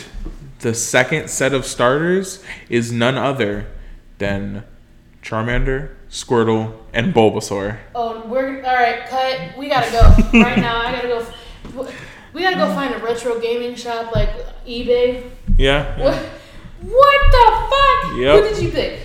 [0.65, 3.67] the second set of starters is none other
[4.17, 4.65] than
[5.23, 7.79] Charmander, Squirtle, and Bulbasaur.
[7.95, 9.07] Oh, we're all right.
[9.07, 9.59] Cut.
[9.59, 10.01] We gotta go
[10.41, 10.81] right now.
[10.81, 11.89] I gotta go.
[12.33, 14.31] We gotta go find a retro gaming shop like
[14.67, 15.31] eBay.
[15.59, 16.01] Yeah.
[16.01, 16.17] What?
[16.81, 18.19] What the fuck?
[18.19, 18.43] Yep.
[18.43, 19.01] Who did you pick?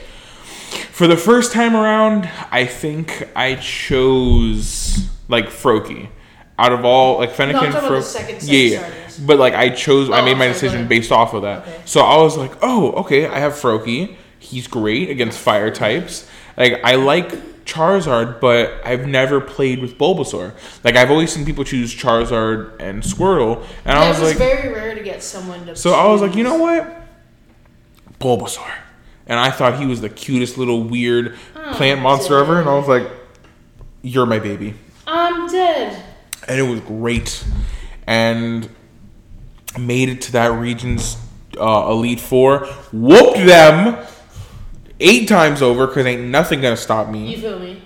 [0.92, 6.08] For the first time around, I think I chose like Froakie.
[6.60, 8.80] Out of all like Fennekin, No, I'm talking about Fro- the second yeah, yeah.
[8.80, 9.20] starters.
[9.20, 11.62] But like I chose, I Oh, made my decision based off of that.
[11.68, 11.82] Okay.
[11.86, 14.16] So I was like, oh, okay, I have Froakie.
[14.40, 16.28] He's great against fire types.
[16.58, 17.30] Like I like
[17.66, 20.54] Charizard, but I've never played with Bulbasaur.
[20.84, 24.74] Like I've always seen people choose Charizard and Squirtle, and I was was like, very
[24.74, 25.76] rare to get someone to.
[25.76, 26.96] so I was like, you know what?
[28.20, 28.72] Bulbasaur.
[29.28, 32.60] And I thought he was the cutest little weird Oh, plant monster ever.
[32.60, 33.08] And I was like,
[34.02, 34.74] you're my baby.
[35.06, 36.04] I'm dead.
[36.48, 37.44] And it was great.
[38.08, 38.70] And
[39.78, 41.16] Made it to that region's
[41.60, 42.66] uh, Elite Four.
[42.92, 44.04] Whooped them
[45.00, 47.36] eight times over because ain't nothing gonna stop me.
[47.36, 47.82] You feel me?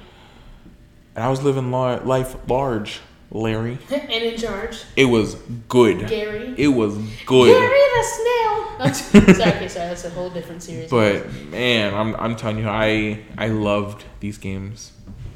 [1.16, 3.80] And I was living la- life large, Larry.
[3.92, 4.84] and in charge.
[4.96, 5.36] It was
[5.68, 6.08] good.
[6.08, 6.56] Gary.
[6.58, 7.54] It was good.
[7.54, 9.34] Gary the snail.
[9.36, 10.90] sorry, okay, sorry, that's a whole different series.
[10.90, 14.93] But man, I'm I'm telling you, I I loved these games.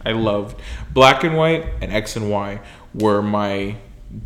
[0.08, 0.60] I loved
[0.94, 2.60] Black and White and X and Y
[2.94, 3.76] were my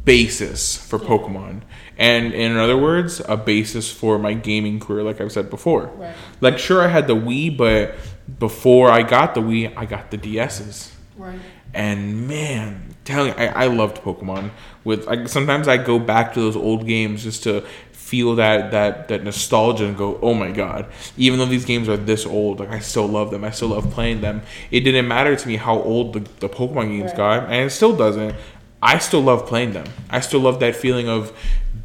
[0.05, 1.61] basis for Pokemon.
[1.97, 5.87] And in other words, a basis for my gaming career, like I've said before.
[5.95, 6.15] Right.
[6.39, 7.95] Like sure I had the Wii, but
[8.39, 10.95] before I got the Wii, I got the DS's.
[11.17, 11.39] right.
[11.73, 14.51] And man, telling you, I, I loved Pokemon.
[14.83, 17.65] With like sometimes I go back to those old games just to
[18.11, 20.85] feel that that that nostalgia and go, oh my god!
[21.17, 23.43] Even though these games are this old, like I still love them.
[23.43, 24.41] I still love playing them.
[24.69, 27.17] It didn't matter to me how old the, the Pokemon games Right.
[27.23, 28.35] got, and it still doesn't.
[28.81, 29.85] I still love playing them.
[30.09, 31.31] I still love that feeling of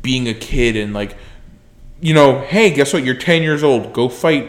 [0.02, 1.12] being a kid and like,
[2.00, 3.04] you know, hey, guess what?
[3.04, 3.92] You're ten years old.
[3.92, 4.46] Go fight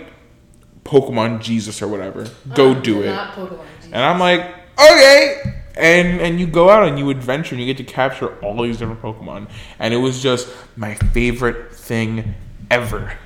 [0.83, 2.27] Pokemon Jesus or whatever.
[2.55, 3.07] Go Uh, do it.
[3.07, 3.65] Not Pokemon.
[3.91, 4.41] And I'm like,
[4.79, 5.41] okay.
[5.77, 8.77] And and you go out and you adventure and you get to capture all these
[8.77, 9.49] different Pokemon.
[9.79, 12.35] And it was just my favorite thing
[12.71, 13.17] ever.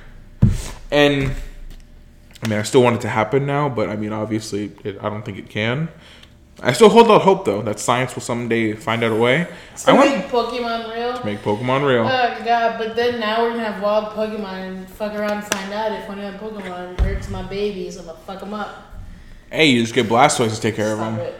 [0.90, 1.32] And
[2.44, 5.08] I mean, I still want it to happen now, but I mean, obviously, it, I
[5.08, 5.88] don't think it can.
[6.60, 9.48] I still hold out hope though that science will someday find out a way.
[9.74, 11.18] So I want make Pokemon real.
[11.18, 12.02] to make Pokemon real.
[12.02, 15.72] Oh god, but then now we're gonna have wild Pokemon and fuck around and find
[15.72, 17.96] out if one of them Pokemon hurts my babies.
[17.96, 18.92] I'm gonna fuck them up.
[19.50, 21.18] hey, you just get Blastoise to take care of them.
[21.18, 21.34] it.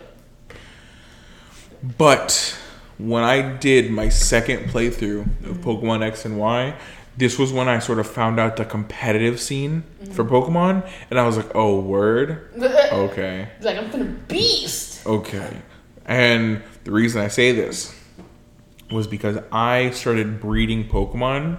[1.83, 2.57] But
[2.99, 6.75] when I did my second playthrough of Pokemon X and Y,
[7.17, 11.27] this was when I sort of found out the competitive scene for Pokemon, and I
[11.27, 15.07] was like, "Oh, word, okay, like, I'm finna beast.
[15.07, 15.57] okay."
[16.07, 17.95] And the reason I say this
[18.91, 21.59] was because I started breeding Pokemon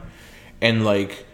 [0.61, 1.25] and like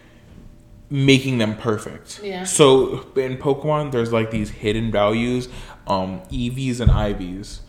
[0.90, 2.20] making them perfect.
[2.22, 2.44] Yeah.
[2.44, 5.48] So in Pokemon, there's like these hidden values,
[5.86, 7.60] um, EVs and IVs,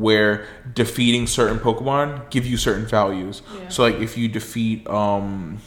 [0.00, 3.42] where defeating certain Pokemon give you certain values.
[3.54, 3.68] Yeah.
[3.68, 5.58] So like if you defeat, um,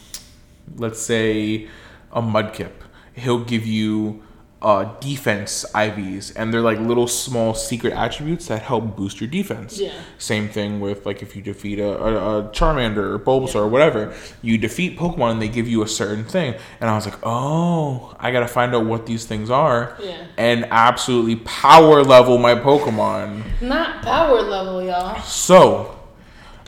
[0.75, 1.67] let's say,
[2.11, 2.71] a Mudkip,
[3.13, 4.22] he'll give you
[4.63, 9.77] uh, defense IVs, and they're like little small secret attributes that help boost your defense.
[9.79, 9.91] Yeah.
[10.17, 14.15] Same thing with like if you defeat a, a, a Charmander or Bulbasaur or whatever,
[14.41, 16.55] you defeat Pokemon and they give you a certain thing.
[16.79, 20.25] And I was like, oh, I gotta find out what these things are Yeah.
[20.37, 23.43] and absolutely power level my Pokemon.
[23.61, 25.21] Not power level, y'all.
[25.23, 25.99] So,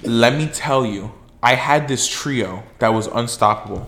[0.03, 3.88] let me tell you, I had this trio that was unstoppable.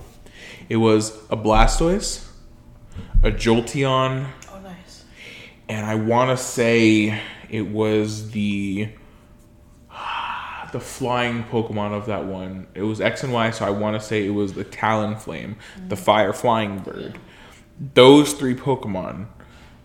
[0.69, 2.26] It was a Blastoise,
[3.23, 5.03] a Jolteon, Oh, nice.
[5.67, 8.89] and I want to say it was the
[10.71, 12.67] the flying Pokemon of that one.
[12.75, 15.55] It was X and Y, so I want to say it was the Talonflame,
[15.87, 15.99] the mm.
[15.99, 17.17] fire flying bird.
[17.93, 19.27] Those three Pokemon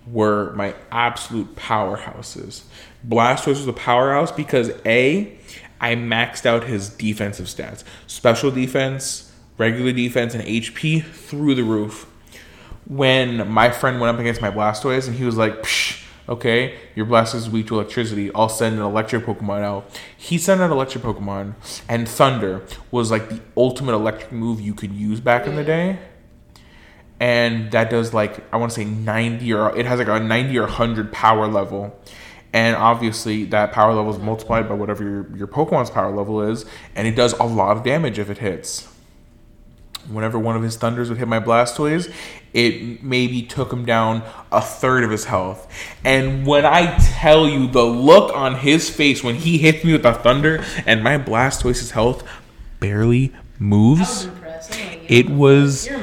[0.06, 2.64] were my absolute powerhouses.
[3.06, 5.38] Blastoise was a powerhouse because A,
[5.80, 7.84] I maxed out his defensive stats.
[8.06, 12.11] Special defense, regular defense, and HP through the roof
[12.96, 17.06] when my friend went up against my Blastoise and he was like, Psh, okay, your
[17.06, 18.30] Blastoise is weak to electricity.
[18.34, 20.00] I'll send an electric Pokemon out.
[20.16, 21.54] He sent an electric Pokemon,
[21.88, 25.98] and Thunder was like the ultimate electric move you could use back in the day.
[27.18, 30.58] And that does like, I want to say 90 or it has like a 90
[30.58, 31.98] or 100 power level.
[32.52, 36.66] And obviously, that power level is multiplied by whatever your, your Pokemon's power level is,
[36.94, 38.91] and it does a lot of damage if it hits
[40.08, 42.12] whenever one of his thunders would hit my Blastoise,
[42.52, 45.70] it maybe took him down a third of his health.
[46.04, 50.04] And when I tell you the look on his face when he hits me with
[50.04, 52.26] a thunder and my Blastoise's health
[52.80, 56.00] barely was moves, like, it was You're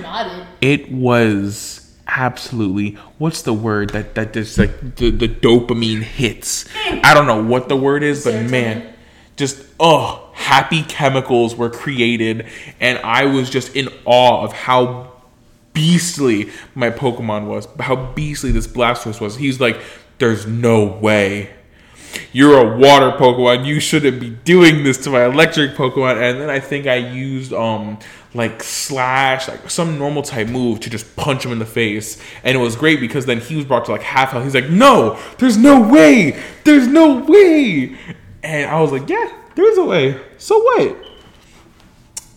[0.61, 6.65] it was absolutely what's the word that that just like the, the dopamine hits
[7.03, 8.95] i don't know what the word is but man.
[9.39, 12.45] Just oh happy chemicals were created
[12.79, 15.11] and i was just in awe of how
[15.73, 19.79] beastly my pokemon was how beastly this blastoise was he's like
[20.19, 21.49] there's no way
[22.31, 23.65] you're a water Pokemon.
[23.65, 26.21] You shouldn't be doing this to my electric Pokemon.
[26.21, 27.99] And then I think I used um
[28.33, 32.21] like slash like some normal type move to just punch him in the face.
[32.43, 34.43] And it was great because then he was brought to like half health.
[34.43, 37.97] He's like, no, there's no way, there's no way.
[38.43, 40.19] And I was like, yeah, there's a way.
[40.37, 40.97] So what?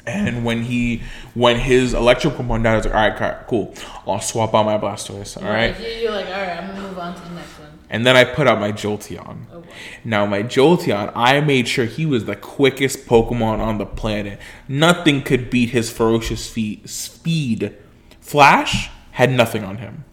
[0.06, 1.02] And when he
[1.34, 3.74] when his electric Pokemon died, I was like, all right, cool,
[4.06, 5.40] I'll swap out my Blastoise.
[5.40, 5.78] All right.
[5.78, 7.68] You're like, all right, I'm gonna move on to the next one.
[7.88, 9.44] And then I put out my Jolteon.
[9.52, 9.68] Oh, boy.
[10.02, 14.40] Now my Jolteon, I made sure he was the quickest Pokemon on the planet.
[14.66, 17.76] Nothing could beat his ferocious feet, speed.
[18.20, 20.04] Flash had nothing on him.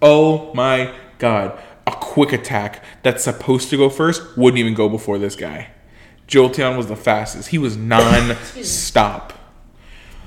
[0.00, 1.58] Oh my god.
[2.08, 5.68] Quick attack that's supposed to go first wouldn't even go before this guy.
[6.26, 7.50] Jolteon was the fastest.
[7.50, 9.34] He was non-stop.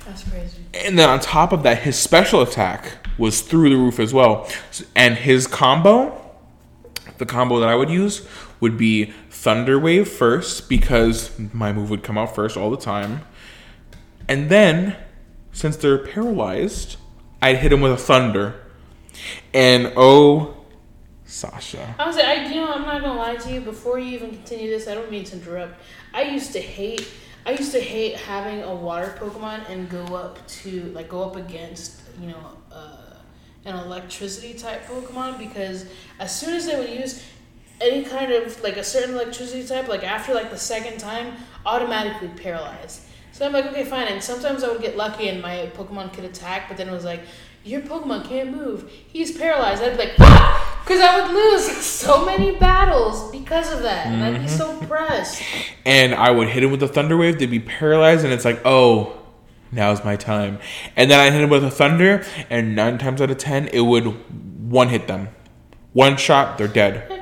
[0.05, 0.63] That's crazy.
[0.75, 4.47] And then on top of that, his special attack was through the roof as well.
[4.95, 6.31] And his combo,
[7.17, 8.27] the combo that I would use
[8.59, 13.21] would be Thunder Wave first because my move would come out first all the time.
[14.27, 14.95] And then,
[15.51, 16.97] since they're paralyzed,
[17.41, 18.61] I'd hit him with a Thunder.
[19.51, 20.60] And oh,
[21.31, 21.95] Sasha.
[21.97, 23.61] I was like, I, you know, I'm not gonna lie to you.
[23.61, 25.81] Before you even continue this, I don't mean to interrupt.
[26.13, 27.07] I used to hate,
[27.45, 31.37] I used to hate having a water Pokemon and go up to like go up
[31.37, 33.15] against, you know, uh,
[33.63, 35.85] an electricity type Pokemon because
[36.19, 37.23] as soon as they would use
[37.79, 42.27] any kind of like a certain electricity type, like after like the second time, automatically
[42.27, 43.03] paralyzed.
[43.31, 44.07] So I'm like, okay, fine.
[44.07, 47.05] And sometimes I would get lucky and my Pokemon could attack, but then it was
[47.05, 47.21] like,
[47.63, 48.89] your Pokemon can't move.
[48.89, 49.83] He's paralyzed.
[49.83, 54.41] I'd be like, because I would lose so many battles because of that, and I'd
[54.41, 54.87] be so mm-hmm.
[54.87, 55.41] pressed.
[55.85, 57.39] and I would hit him with a thunder wave.
[57.39, 59.19] They'd be paralyzed, and it's like, oh,
[59.71, 60.59] now's my time.
[60.95, 63.81] And then I hit him with a thunder, and nine times out of ten, it
[63.81, 64.05] would
[64.69, 65.29] one hit them,
[65.93, 67.20] one shot, they're dead.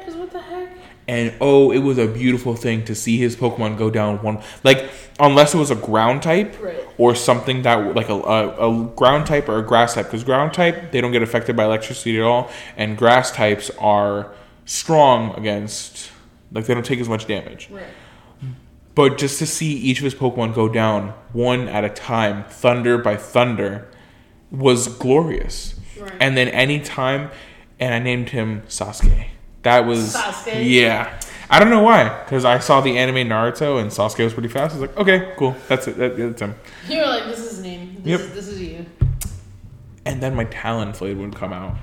[1.09, 4.37] And oh, it was a beautiful thing to see his Pokemon go down one.
[4.63, 6.77] Like unless it was a ground type Right.
[6.99, 10.53] or something that like a, a, a ground type or a grass type, because ground
[10.53, 14.31] type they don't get affected by electricity at all, and grass types are
[14.65, 16.11] strong against
[16.51, 17.69] like they don't take as much damage.
[17.71, 17.83] Right.
[18.93, 22.97] But just to see each of his Pokemon go down one at a time, thunder
[22.97, 23.87] by thunder,
[24.51, 25.73] was glorious.
[25.99, 26.13] Right.
[26.19, 27.31] And then any time,
[27.79, 29.27] and I named him Sasuke.
[29.63, 30.69] That was Sasuke?
[30.69, 31.19] yeah.
[31.51, 34.75] I don't know why, because I saw the anime Naruto and Sasuke was pretty fast.
[34.75, 35.97] I was like, okay, cool, that's it.
[35.97, 36.53] That, that's him.
[36.87, 37.95] You were like, this is his name.
[38.03, 38.19] This, Yep.
[38.19, 38.85] is, this is you.
[40.05, 41.75] And then my Talonflame would come out,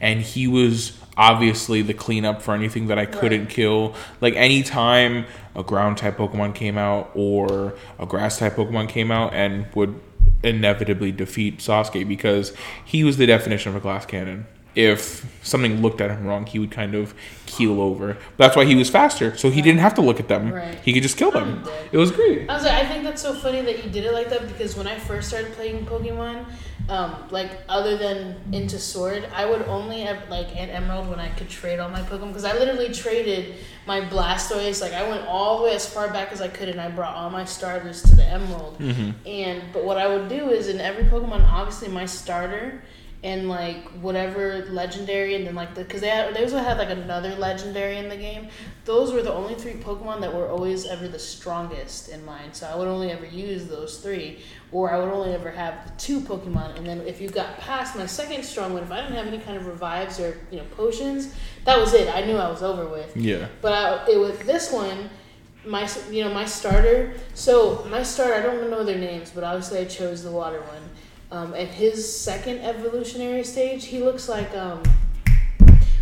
[0.00, 3.48] and he was obviously the cleanup for anything that I couldn't Right.
[3.50, 3.94] kill.
[4.22, 9.32] Like anytime a ground type Pokemon came out or a grass type Pokemon came out,
[9.34, 10.00] and would
[10.42, 14.46] inevitably defeat Sasuke because he was the definition of a glass cannon.
[14.74, 17.14] If something looked at him wrong, he would kind of
[17.46, 18.16] keel over.
[18.36, 20.52] That's why he was faster, so he didn't have to look at them.
[20.52, 20.78] Right.
[20.80, 21.64] He could just kill them.
[21.66, 21.72] I'm.
[21.92, 22.48] It was great.
[22.48, 24.76] I was like, I think that's so funny that you did it like that because
[24.76, 26.44] when I first started playing Pokemon,
[26.88, 31.28] um, like other than into Sword, I would only have like an Emerald when I
[31.30, 33.54] could trade all my Pokemon because I literally traded
[33.86, 34.80] my Blastoise.
[34.80, 37.14] Like I went all the way as far back as I could and I brought
[37.14, 38.80] all my starters to the Emerald.
[38.80, 42.82] And but what I would do is in every Pokemon, obviously my starter
[43.22, 46.88] and like whatever legendary and then like the because they had, they also had like
[46.88, 48.48] another legendary in the game
[48.86, 52.66] those were the only three pokemon that were always ever the strongest in mine so
[52.66, 54.38] i would only ever use those three
[54.72, 58.06] or i would only ever have two pokemon and then if you got past my
[58.06, 61.34] second strong one if i didn't have any kind of revives or you know potions
[61.66, 63.48] that was it i knew i was over with Yeah.
[63.60, 65.10] but I, it with this one,
[65.66, 67.12] my you know my starter.
[67.34, 70.82] So my starter, I don't know their names, but obviously I chose the water one.
[71.32, 74.82] Um, and his second evolutionary stage, he looks like um,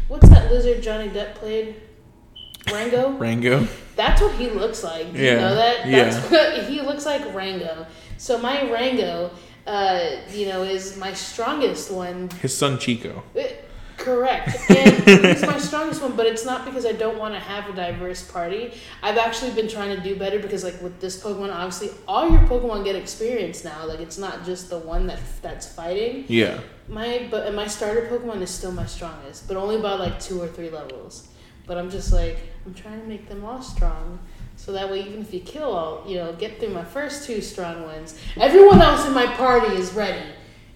[0.09, 1.77] what's that lizard Johnny Depp played?
[2.73, 3.11] Rango.
[3.13, 3.67] Rango.
[3.97, 5.13] That's what he looks like.
[5.13, 5.87] Do you Yeah, know that?
[5.87, 6.05] yeah.
[6.11, 7.87] That's what he looks like Rango.
[8.17, 9.31] So my Rango,
[9.67, 10.01] uh,
[10.33, 13.23] you know, is my strongest one His son Chico.
[13.39, 13.43] uh,
[13.99, 14.57] Correct.
[14.79, 17.73] And he's my strongest one, but it's not because I don't want to have a
[17.75, 18.73] diverse party.
[19.03, 22.41] I've actually been trying to do better because, like, with this Pokemon, obviously, all your
[22.43, 23.87] Pokemon get experience now.
[23.87, 26.25] Like, it's not just the one that that's fighting.
[26.29, 26.61] Yeah.
[26.89, 30.41] My but and my starter Pokemon is still my strongest, but only by like two
[30.41, 31.29] or three levels.
[31.67, 34.19] But I'm just like I'm trying to make them all strong,
[34.57, 37.43] so that way even if you kill all, you know, get through my first two
[37.43, 40.25] strong ones, everyone else in my party is ready.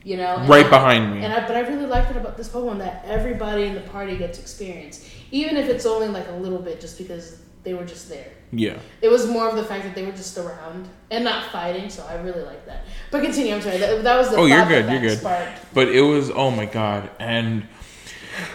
[0.04, 1.24] You know, and Right I- behind me.
[1.24, 4.16] and I, but I really liked it about this Pokemon that everybody in the party
[4.16, 8.08] gets experience, even if it's only like a little bit, just because they were just
[8.08, 8.26] there.
[8.50, 8.78] Yeah.
[9.00, 12.04] It was more of the fact that they were just around and not fighting, so
[12.04, 12.84] I really like that.
[13.12, 13.54] But continue.
[13.54, 13.78] I'm sorry.
[13.78, 14.36] That, that was the.
[14.38, 15.18] Oh, you're good, you're good.
[15.20, 15.60] sparked.
[15.72, 17.68] But it was oh my god, and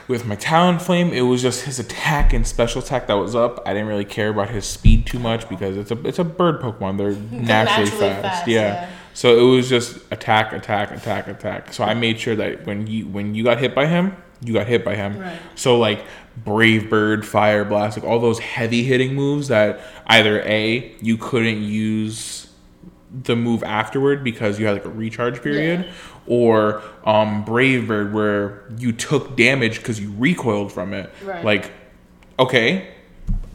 [0.10, 3.62] with my Talonflame, it was just his attack and special attack that was up.
[3.66, 6.60] I didn't really care about his speed too much because it's a it's a bird
[6.62, 6.98] Pokemon.
[6.98, 8.22] They're naturally, naturally fast.
[8.22, 8.62] fast, yeah.
[8.62, 8.90] yeah.
[9.18, 11.74] So it was just attack, attack, attack, attack.
[11.74, 14.68] So I made sure that when you when you got hit by him, you got
[14.68, 15.18] hit by him.
[15.20, 15.40] Right.
[15.56, 16.06] So like
[16.46, 21.64] Brave Bird, Fire Blast, like all those heavy hitting moves that either a you couldn't
[21.64, 22.54] use
[23.24, 25.92] the move afterward because you had like a recharge period, Yeah.
[26.28, 31.10] or um, Brave Bird where you took damage because you recoiled from it.
[31.24, 31.44] Right.
[31.44, 31.72] Like
[32.38, 32.94] okay,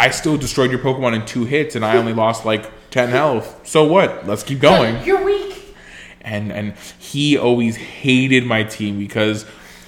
[0.01, 3.67] I still destroyed your Pokemon in two hits, and I only lost like ten health.
[3.67, 4.27] So what?
[4.29, 5.05] Let's keep going.
[5.05, 5.75] You're weak.
[6.21, 9.45] And and he always hated my team because.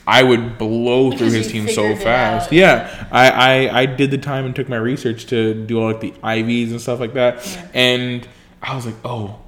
[0.07, 2.53] I would blow Because through his team so fast.
[2.53, 6.01] Yeah, I, I I did the time and took my research to do all like
[6.01, 7.69] the IVs and stuff like that, Yeah.
[7.73, 8.29] and
[8.61, 9.39] I was like, oh,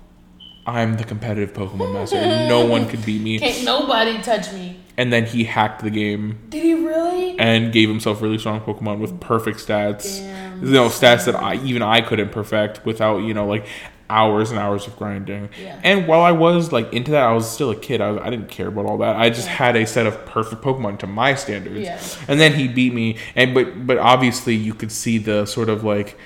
[0.66, 2.16] I'm the competitive Pokemon master,
[2.48, 3.38] no one could beat me.
[3.38, 4.80] Can't nobody touch me.
[4.98, 7.38] And then he hacked the game Did he really?
[7.38, 10.18] and gave himself really strong Pokemon with perfect stats.
[10.20, 10.64] Damn.
[10.64, 13.66] You know, stats that I even I couldn't perfect without you know like
[14.08, 15.50] hours and hours of grinding.
[15.60, 15.78] Yeah.
[15.82, 18.00] And while I was like into that, I was still a kid.
[18.00, 19.16] I, was, I didn't care about all that.
[19.16, 19.54] I just Yeah.
[19.54, 21.80] had a set of perfect Pokemon to my standards.
[21.80, 22.00] Yeah.
[22.28, 25.84] And then he beat me, and but but obviously you could see the sort of
[25.84, 26.16] like,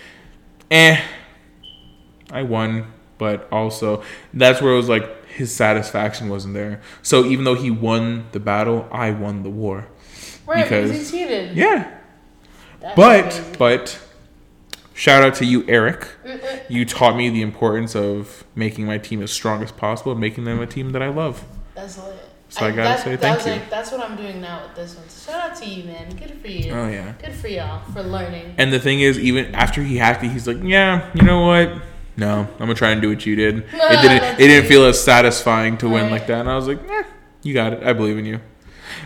[0.71, 1.01] eh,
[2.31, 2.87] I won,
[3.18, 4.03] but also
[4.33, 6.81] that's where it was like his satisfaction wasn't there.
[7.03, 9.89] So even though he won the battle, I won the war.
[10.47, 11.57] Right, because, he cheated.
[11.57, 11.99] Yeah.
[12.97, 14.01] But but
[14.95, 16.09] shout out to you, Eric.
[16.24, 16.61] Mm, mm.
[16.68, 20.45] You taught me the importance of making my team as strong as possible and making
[20.45, 21.45] them a team that I love.
[21.74, 22.31] That's lit.
[22.49, 23.53] So I gotta say thank was you.
[23.53, 25.09] Like, that's what I'm doing now with this one.
[25.09, 26.16] So shout out to you, man.
[26.16, 26.72] Good for you.
[26.72, 27.12] Oh yeah.
[27.22, 28.55] Good for y'all for learning.
[28.59, 31.81] And the thing is, even after he hacked it, he's like, "Yeah, you know what?
[32.25, 33.55] No, I'm gonna try and do what you did.
[33.73, 34.23] It didn't.
[34.43, 36.12] It didn't feel as satisfying to win Right.
[36.16, 37.03] like that." And I was like, "Eh,
[37.43, 37.81] you got it.
[37.83, 38.39] I believe in you."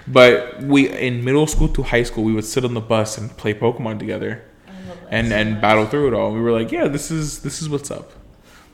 [0.07, 3.35] But we in middle school to high school, we would sit on the bus and
[3.37, 5.61] play Pokemon together I love that and so and much.
[5.62, 6.33] battle through it all.
[6.33, 8.11] We were like, "Yeah, this is this is what's up.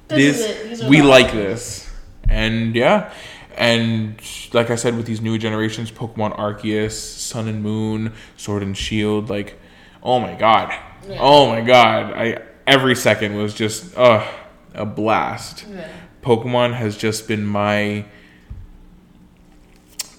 [0.08, 0.68] This is it.
[0.68, 1.88] These are we like this."
[2.28, 3.10] And yeah,
[3.56, 4.14] and
[4.52, 9.28] like I said, with these new generations, Pokemon Arceus, Sun and Moon, Sword and Shield,
[9.28, 9.58] like,
[10.02, 10.72] oh my god,
[11.08, 11.18] Yeah.
[11.20, 14.26] oh my god, I every second was just uh
[14.74, 15.64] a blast.
[15.68, 15.88] Yeah.
[16.22, 18.04] Pokemon has just been my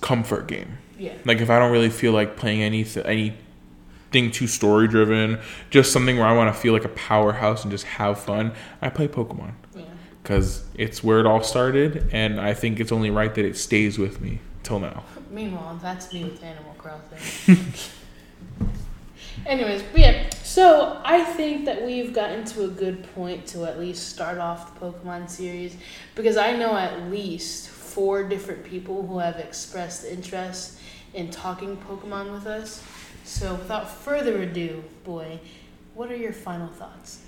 [0.01, 0.77] comfort game.
[0.97, 1.13] Yeah.
[1.25, 5.39] Like if I don't really feel like playing any anything too story driven,
[5.69, 8.89] just something where I want to feel like a powerhouse and just have fun, I
[8.89, 9.83] play Pokemon Yeah.
[10.21, 13.97] because it's where it all started, and I think it's only right that it stays
[13.97, 15.03] with me till now.
[15.31, 17.73] Meanwhile, that's me with Animal Crossing.
[19.45, 23.79] Anyways, but yeah, so I think that we've gotten to a good point to at
[23.79, 25.77] least start off the Pokemon series
[26.13, 30.77] because I know at least four different people who have expressed interest
[31.13, 32.83] in talking Pokemon with us.
[33.23, 35.39] So without further ado, boy,
[35.93, 37.21] what are your final thoughts?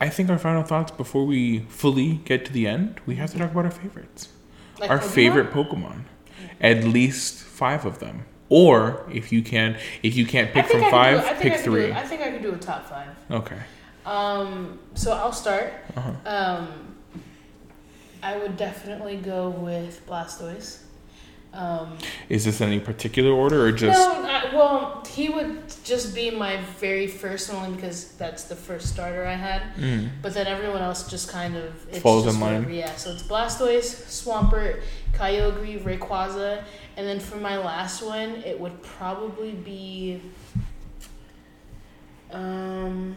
[0.00, 3.38] I think our final thoughts before we fully get to the end, we have to
[3.38, 4.30] talk about our favorites.
[4.78, 5.10] Like our Pokemon?
[5.10, 6.04] favorite Pokemon,
[6.62, 10.90] at least five of them, or if you can, if you can't pick from do-
[10.90, 11.92] five, pick I do- three.
[11.92, 13.08] I think I can do a top five.
[13.30, 13.58] Okay.
[14.06, 15.72] Um, so I'll start.
[15.96, 16.12] Uh-huh.
[16.24, 16.68] Um,
[18.22, 20.80] I would definitely go with Blastoise.
[21.54, 21.96] Um,
[22.28, 23.98] Is this any particular order or just?
[23.98, 28.88] no, I, well, he would just be my very first one because that's the first
[28.88, 29.62] starter I had.
[29.76, 30.10] Mm.
[30.20, 32.54] But then everyone else just kind of it's Falls just in line.
[32.56, 34.82] whatever, Yeah, so it's Blastoise, Swampert,
[35.14, 36.64] Kyogre, Rayquaza,
[36.98, 40.20] and then for my last one, it would probably be.
[42.32, 43.16] Um,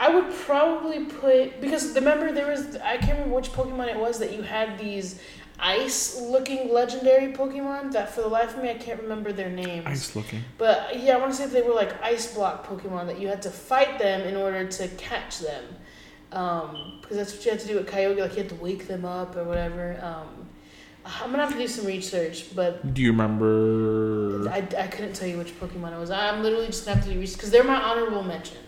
[0.00, 4.18] I would probably put because remember there was I can't remember which Pokemon it was
[4.18, 5.20] that you had these
[5.60, 9.86] ice-looking legendary Pokemon that for the life of me I can't remember their names.
[9.86, 10.42] Ice looking.
[10.58, 13.28] But yeah, I want to say if they were like ice block Pokemon that you
[13.28, 15.64] had to fight them in order to catch them.
[16.32, 18.18] Um, because that's what you had to do with Kyogre.
[18.18, 20.00] Like you had to wake them up or whatever.
[20.02, 20.43] Um,
[21.06, 24.48] I'm gonna have to do some research, but Do you remember?
[24.50, 26.10] I, I couldn't tell you which Pokemon it was.
[26.10, 28.58] I'm literally just gonna have to do research because they're my honorable mention.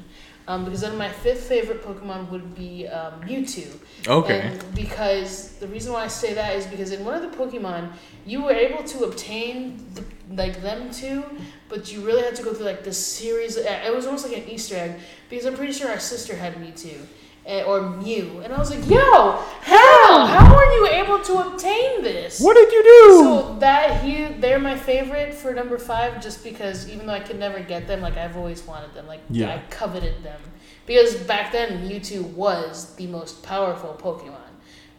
[0.48, 3.66] Um, because then my fifth favorite Pokemon would be um, Mewtwo.
[4.06, 4.42] Okay.
[4.42, 7.90] And because the reason why I say that is because in one of the Pokemon,
[8.24, 10.04] you were able to obtain the,
[10.40, 11.24] like them two,
[11.68, 13.56] but you really had to go through like this series.
[13.58, 14.92] uh, It was almost like an Easter egg
[15.28, 16.94] because I'm pretty sure our sister had Mewtwo.
[17.46, 19.02] eh, Or Mew, and I was like, "Yo,
[19.62, 20.26] how?
[20.26, 21.35] How are you able to
[22.26, 23.22] this?" What did you do?
[23.24, 27.38] So that he, they're my favorite for number five, just because even though I could
[27.38, 29.54] never get them, like I've always wanted them, like Yeah.
[29.54, 30.40] I coveted them,
[30.86, 34.50] because back then Mewtwo was the most powerful Pokemon.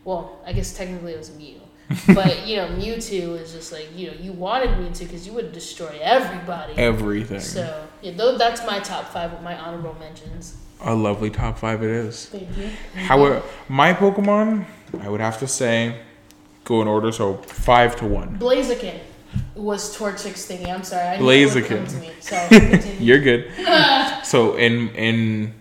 [0.04, 1.60] Well, I guess technically it was Mew,
[2.16, 5.52] but you know Mewtwo is just like you know you wanted Mewtwo because you would
[5.52, 6.74] destroy everybody.
[6.78, 7.40] Everything.
[7.42, 10.56] So yeah, though that's my top five with my honorable mentions.
[10.82, 12.28] A lovely top five it is.
[12.28, 12.70] Thank you.
[12.94, 14.66] However, my Pokemon,
[15.02, 16.00] I would have to say,
[16.68, 17.12] go in order.
[17.12, 18.38] So five to one.
[18.38, 19.00] Blaziken
[19.56, 20.68] was Torchic's thingy.
[20.70, 21.08] I'm sorry.
[21.08, 21.92] I knew it would come Blaziken.
[21.92, 22.12] to me.
[22.20, 22.94] So.
[23.00, 23.52] You're good.
[24.26, 25.54] so in in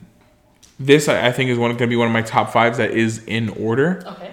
[0.78, 2.90] this, I, I think is one going to be one of my top fives that
[2.90, 4.02] is in order.
[4.06, 4.32] okay.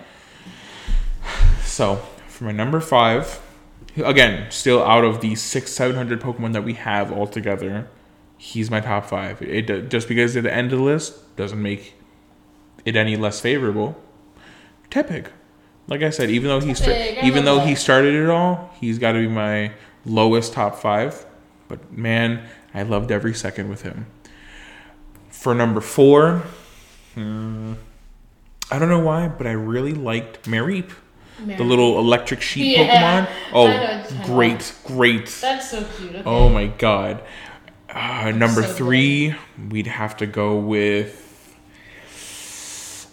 [1.64, 1.96] So
[2.28, 3.40] for my number five,
[3.98, 7.88] again, still out of the six seven hundred Pokemon that we have altogether,
[8.38, 9.42] he's my top five.
[9.42, 11.96] It, it just because at the end of the list doesn't make
[12.86, 13.96] it any less favorable.
[14.92, 15.28] Tepig,
[15.88, 16.74] like I said, even though he
[17.28, 19.72] even though he started it all, he's got to be my
[20.06, 21.26] lowest top five.
[21.68, 24.06] But man, I loved every second with him.
[25.30, 26.44] For number four,
[27.16, 27.74] hmm,
[28.72, 30.92] I don't know why, but I really liked Mareep,
[31.46, 33.30] the little electric sheep Yeah, Pokemon.
[33.54, 35.26] Oh, what you're talking great, great.
[35.42, 36.16] That's so cute.
[36.16, 36.24] Okay.
[36.26, 37.24] Oh my god.
[37.90, 38.78] Uh, number So good.
[38.78, 39.36] three,
[39.70, 41.20] we'd have to go with.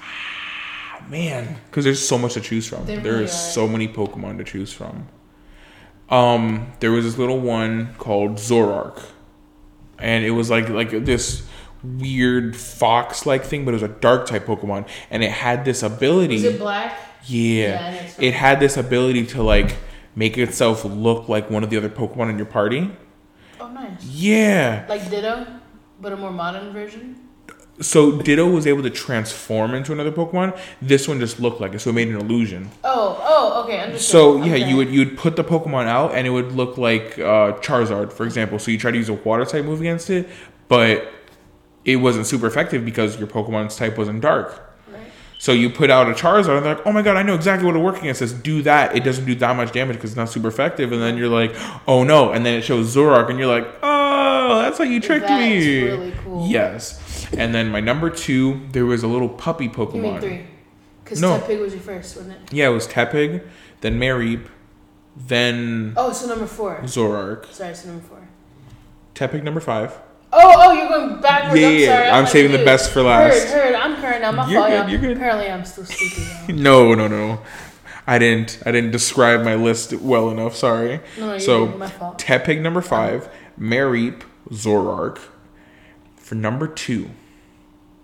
[0.00, 2.86] Ah, Man, because there's so much to choose from.
[2.86, 3.52] There There really is are.
[3.52, 5.08] so many Pokemon to choose from.
[6.08, 9.02] Um, there was this little one called Zoroark,
[9.98, 11.46] and it was like like this
[11.82, 16.36] weird fox-like thing, but it was a dark type Pokemon, and it had this ability.
[16.36, 16.96] Is it black?
[17.26, 17.62] Yeah.
[17.68, 19.76] Yeah, I know it's it had this ability to like
[20.16, 22.90] make itself look like one of the other Pokemon in your party.
[23.61, 24.02] Oh, nice.
[24.04, 24.86] Yeah.
[24.88, 25.46] Like Ditto,
[26.00, 27.16] but a more modern version.
[27.80, 30.58] So Ditto was able to transform into another Pokemon.
[30.82, 32.70] This one just looked like it, so it made an illusion.
[32.84, 34.10] Oh, oh, okay, understood.
[34.10, 34.68] So yeah, Okay.
[34.68, 38.12] you would you would put the Pokemon out, and it would look like uh, Charizard,
[38.12, 38.58] for example.
[38.58, 40.28] So you try to use a Water type move against it,
[40.68, 41.10] but
[41.86, 44.74] it wasn't super effective because your Pokemon's type wasn't Dark.
[44.92, 45.00] Right.
[45.38, 47.64] So you put out a Charizard, and they're like, "Oh my god, I know exactly
[47.66, 48.32] what to work against this.
[48.32, 48.94] Do that.
[48.94, 51.54] It doesn't do that much damage because it's not super effective." And then you're like,
[51.88, 55.26] "Oh no!" And then it shows Zoroark, and you're like, "Oh, that's how you tricked
[55.28, 56.46] That's me." really cool.
[56.46, 56.99] Yes.
[57.36, 59.94] And then my number two, there was a little puppy Pokemon.
[59.94, 60.20] You mean Pokemon.
[60.20, 60.40] three?
[61.04, 61.38] Because No.
[61.38, 62.52] Tepig was your first, wasn't it?
[62.52, 63.42] Yeah, it was Tepig,
[63.80, 64.46] then Mareep,
[65.16, 66.80] then Oh, so number four.
[66.84, 67.46] Zoroark.
[67.52, 68.28] Sorry, so number four.
[69.14, 69.98] Tepig number five.
[70.32, 71.60] Oh, oh, you're going backwards.
[71.60, 72.08] Yeah, I'm sorry.
[72.10, 73.48] I'm like, saving the best for last.
[73.48, 73.74] Heard, heard.
[73.74, 74.30] I'm current now.
[74.30, 74.70] My You're fault.
[74.86, 75.16] good, you're good.
[75.16, 75.84] Apparently, I'm still.
[76.48, 76.54] Now.
[76.54, 77.40] No, no, no.
[78.06, 78.62] I didn't.
[78.64, 80.54] I didn't describe my list well enough.
[80.54, 81.00] Sorry.
[81.18, 81.66] No, you're so.
[81.66, 82.18] My fault.
[82.18, 83.28] Tepig number five,
[83.58, 85.18] Mareep, Zoroark.
[86.30, 87.10] For number two.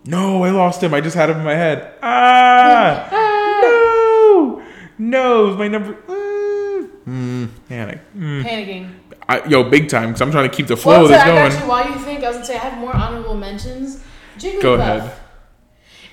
[0.05, 0.93] No, I lost him.
[0.93, 1.93] I just had him in my head.
[2.03, 3.09] Ah!
[3.63, 4.63] no!
[4.99, 5.93] No, it was my number.
[6.09, 8.01] Uh, mm, panic.
[8.19, 8.43] Mm.
[8.43, 8.91] Panicking.
[9.29, 11.27] I, yo, big time, because I'm trying to keep the flow Well, of this I
[11.29, 11.63] got going.
[11.63, 11.69] you.
[11.69, 14.03] While you think, I was gonna say I have more honorable mentions.
[14.39, 14.61] Jigglypuff.
[14.61, 15.13] Go ahead.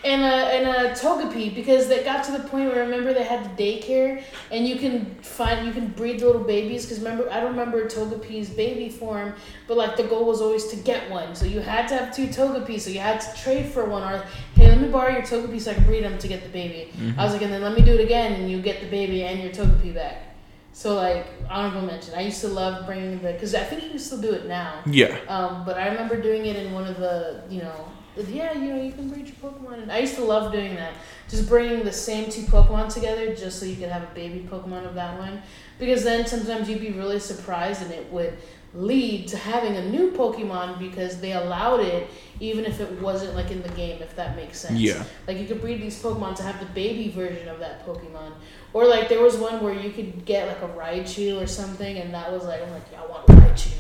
[0.06, 3.24] And a and a Togepi because they got to the point where I remember they
[3.24, 7.32] had the daycare and you can find you can breed the little babies because remember
[7.32, 9.34] I don't remember Togepi's baby form
[9.66, 11.36] but like the goal was always to get one.
[11.36, 14.26] So you had to have two Togepi so you had to trade for one or
[14.56, 16.92] hey let me borrow your Togepi so I can breed them to get the baby.
[17.18, 19.24] I was like and then let me do it again and you get the baby
[19.24, 20.36] and your Togepi back.
[20.74, 24.00] So like honorable mention I used to love bringing the because I think you can
[24.00, 24.82] still do it now.
[24.86, 25.18] Yeah.
[25.30, 27.88] um, but I remember doing it in one of the, you know,
[28.18, 29.84] yeah, you know, you can breed your Pokemon.
[29.84, 30.94] And I used to love doing that.
[31.30, 34.86] Just bringing the same two Pokemon together just so you could have a baby Pokemon
[34.86, 35.42] of that one.
[35.80, 38.38] Because then sometimes you'd be really surprised and it would
[38.76, 42.10] lead to having a new Pokemon because they allowed it
[42.40, 44.80] even if it wasn't like in the game, if that makes sense.
[44.80, 45.04] Yeah.
[45.28, 48.34] Like you could breed these Pokemon to have the baby version of that Pokemon.
[48.74, 52.14] Or like there was one where you could get like a Raichu or something and
[52.14, 53.72] that was like I'm like, yeah, I want a Raichu.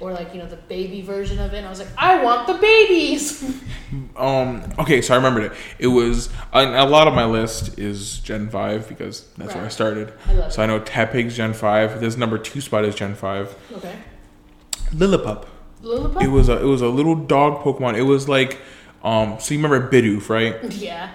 [0.00, 2.46] Or like, you know, the baby version of it and I was like, I want
[2.46, 3.42] the babies
[4.16, 4.62] Um.
[4.78, 5.52] Okay, so I remembered it.
[5.78, 9.68] It was a, a lot of my list is Gen five because that's where I
[9.68, 10.12] started.
[10.26, 12.00] I love So I know Tepig's Gen five.
[12.00, 13.56] This number two spot is Gen five.
[13.72, 13.96] Okay.
[14.92, 15.46] Lillipup.
[15.82, 16.22] Lillipup?
[16.22, 17.96] It was a it was a little dog Pokemon.
[17.96, 18.60] It was like
[19.02, 19.38] um.
[19.40, 20.72] So you remember Bidoof, right?
[20.74, 21.10] yeah.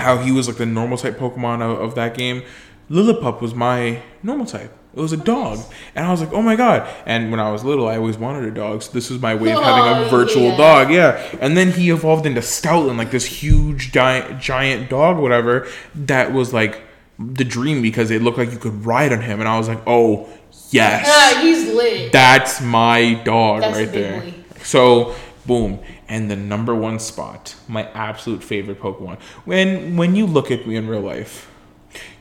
[0.00, 2.42] How he was like the normal type Pokemon of, of that game.
[2.90, 4.76] Lillipup was my normal type.
[4.96, 5.58] It was a dog,
[5.94, 8.44] and I was like, "Oh my god!" And when I was little, I always wanted
[8.44, 10.56] a dog, so this was my way of having a Oh, virtual yeah.
[10.56, 10.90] dog.
[10.90, 15.66] Yeah, and then he evolved into Stoutland, like this huge giant giant dog, whatever.
[15.94, 16.80] That was like
[17.18, 19.80] the dream because it looked like you could ride on him, and I was like,
[19.86, 20.28] "Oh
[20.70, 22.10] yes, Ah, he's lit.
[22.10, 24.34] that's my dog That's right there." boy.
[24.62, 25.78] So boom,
[26.08, 29.18] and the number one spot, my absolute favorite Pokemon.
[29.44, 31.50] When when you look at me in real life,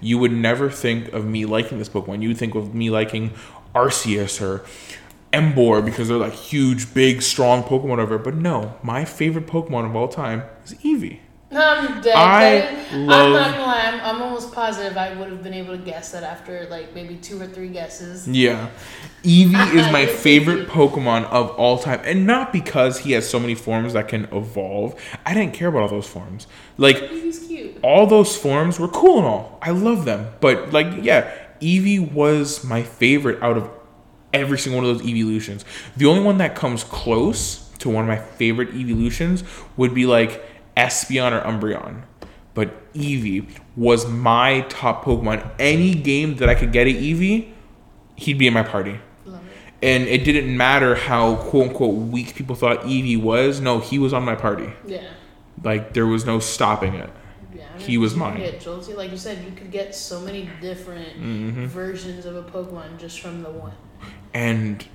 [0.01, 2.21] you would never think of me liking this Pokemon.
[2.21, 3.31] You would think of me liking
[3.73, 4.65] Arceus or
[5.33, 8.17] Emboar because they're like huge, big, strong Pokemon over.
[8.17, 11.19] But no, my favorite Pokemon of all time is Eevee.
[11.55, 12.15] I'm dead.
[12.15, 12.85] I.
[12.91, 13.81] I'm not gonna lie.
[13.85, 17.15] I'm, I'm almost positive I would have been able to guess that after like maybe
[17.15, 18.27] two or three guesses.
[18.27, 18.69] Yeah.
[19.23, 20.67] Eevee is my favorite.
[20.67, 22.01] Pokemon of all time.
[22.03, 25.01] And not because he has so many forms that can evolve.
[25.25, 26.47] I didn't care about all those forms.
[26.77, 27.01] Like,
[27.81, 29.59] all those forms were cool and all.
[29.61, 30.33] I love them.
[30.41, 33.69] But like, yeah, Eevee was my favorite out of
[34.33, 35.63] every single one of those evolutions.
[35.95, 39.43] The only one that comes close to one of my favorite evolutions
[39.77, 40.43] would be like
[40.77, 42.03] Espeon or Umbreon.
[42.53, 45.49] But Eevee was my top Pokemon.
[45.59, 47.51] Any game that I could get at Eevee,
[48.15, 48.99] he'd be in my party.
[49.83, 53.59] And it didn't matter how quote unquote weak people thought Eevee was.
[53.59, 54.71] No, he was on my party.
[54.87, 55.03] Yeah.
[55.63, 57.09] Like there was no stopping it.
[57.53, 58.37] Yeah, I He was mine.
[58.37, 61.65] Get Jolty, like you said, you could get so many different Mm-hmm.
[61.65, 63.73] versions of a Pokemon just from the one.
[64.33, 64.85] and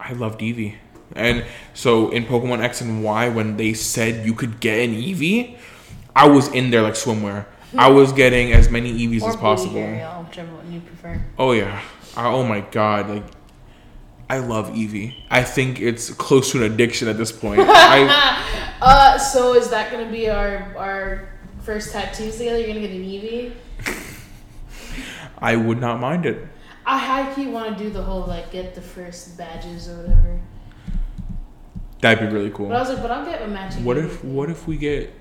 [0.00, 0.76] I loved Eevee.
[1.18, 1.44] And
[1.74, 5.56] so in Pokemon X and Y, when they said you could get an Eevee,
[6.14, 7.46] I was in there like swimwear.
[7.76, 9.78] I was getting as many Eevees or as possible.
[9.78, 11.22] Ariel, whichever one you prefer.
[11.38, 11.82] Oh yeah.
[12.16, 13.08] I, oh my god.
[13.08, 13.24] Like
[14.30, 15.14] I love Eevee.
[15.30, 17.60] I think it's close to an addiction at this point.
[17.64, 18.44] I,
[18.80, 21.28] Uh, so is that gonna be our our
[21.62, 22.58] first tattoos together?
[22.58, 23.52] You're gonna get an Eevee.
[25.38, 26.46] I would not mind it.
[26.86, 30.40] I high key want to do the whole like get the first badges or whatever.
[32.00, 32.68] That'd be really cool.
[32.68, 33.84] But I was like, but I'll get a matching.
[33.84, 35.12] What if what if we get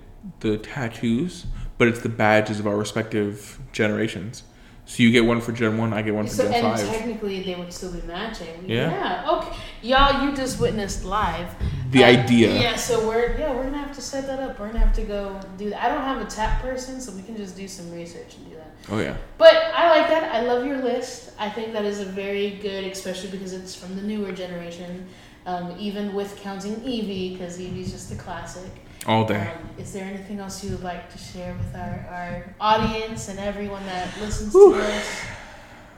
[0.42, 1.46] the tattoos,
[1.78, 4.44] but it's the badges of our respective generations?
[4.86, 6.88] So you get one for Gen One, I get one for So, Gen and Five.
[6.88, 8.64] technically, they would still be matching.
[8.70, 9.26] Yeah.
[9.30, 9.58] Okay.
[9.82, 11.50] Y'all, you just witnessed live.
[11.92, 12.54] The Uh, idea.
[12.54, 12.76] Yeah.
[12.78, 14.58] So we're yeah we're gonna have to set that up.
[14.60, 15.84] We're gonna have to go do that.
[15.84, 18.56] I don't have a tap person, so we can just do some research and do
[18.56, 18.72] that.
[18.90, 19.18] Oh yeah.
[19.38, 20.34] But I like that.
[20.34, 21.32] I love your list.
[21.38, 25.08] I think that is a very good, especially because it's from the newer generation.
[25.48, 28.70] Um, even with counting Eevee, because Eevee's just a classic.
[29.08, 29.40] All day.
[29.40, 33.40] Um, is there anything else you would like to share with our, our audience and
[33.40, 35.26] everyone that listens to us?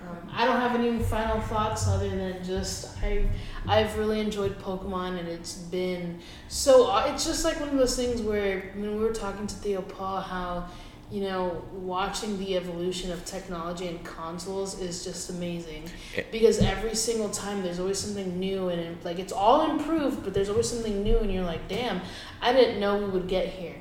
[0.07, 3.27] Um, I don't have any final thoughts other than just I
[3.67, 8.21] I've really enjoyed Pokemon and it's been so it's just like one of those things
[8.21, 10.67] where when we were talking to Theo Paul how
[11.11, 15.83] you know watching the evolution of technology and consoles is just amazing
[16.15, 16.23] Eh.
[16.31, 20.33] because every single time there's always something new and it, like it's all improved but
[20.35, 22.01] there's always something new and you're like damn
[22.41, 23.75] I didn't know we would get here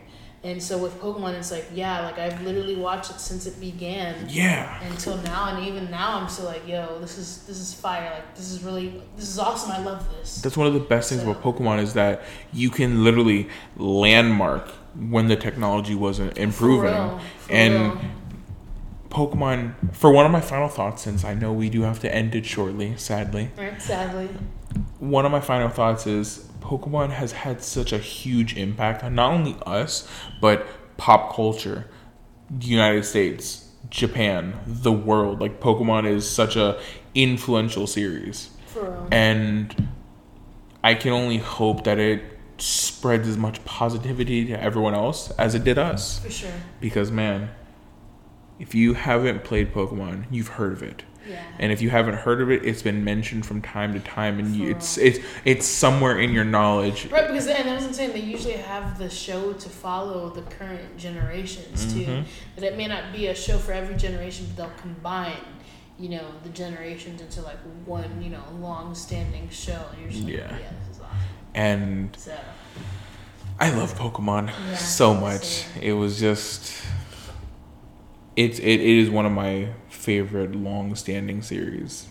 [0.44, 4.14] and so with Pokemon it's like yeah like I've literally watched it since it began
[4.28, 4.80] Yeah.
[4.90, 8.36] until now and even now i'm still like yo this is this is fire like
[8.36, 11.22] this is really this is awesome i love this That's one of the best things
[11.24, 12.22] about Pokemon is that
[12.52, 16.92] you can literally landmark when the technology wasn't improving.
[16.92, 18.00] real, for and real.
[19.10, 22.34] Pokemon, for one of my final thoughts, since I know we do have to end
[22.34, 24.28] it shortly, sadly, right sadly
[24.98, 29.32] one of my final thoughts is Pokemon has had such a huge impact on not
[29.32, 30.08] only us,
[30.40, 31.86] but pop culture,
[32.50, 35.40] the United States, Japan, the world.
[35.40, 36.80] Like Pokemon is such a
[37.14, 38.50] influential series.
[38.66, 39.88] for real and
[40.84, 42.22] I can only hope that it
[42.58, 46.18] spreads as much positivity to everyone else as it did us.
[46.18, 46.50] for sure
[46.80, 47.50] Because man,
[48.58, 52.40] if you haven't played Pokemon, you've heard of it, yeah and if you haven't heard
[52.40, 56.18] of it, it's been mentioned from time to time, and you, it's it's it's somewhere
[56.18, 57.06] in your knowledge.
[57.06, 60.42] right because and that's what i'm saying they usually have the show to follow the
[60.42, 62.24] current generations too Mhm.
[62.56, 65.36] that it may not be a show for every generation but they'll combine
[65.98, 70.24] you know the generations into like one you know long standing show and you're just
[70.24, 70.38] like Yeah.
[70.38, 70.87] yeah this is awesome
[71.58, 72.32] And so
[73.58, 75.42] I love Pokemon Yeah, so much.
[75.44, 75.82] same.
[75.82, 76.72] It was just
[78.36, 82.06] it's it, it is one of my favorite long-standing series.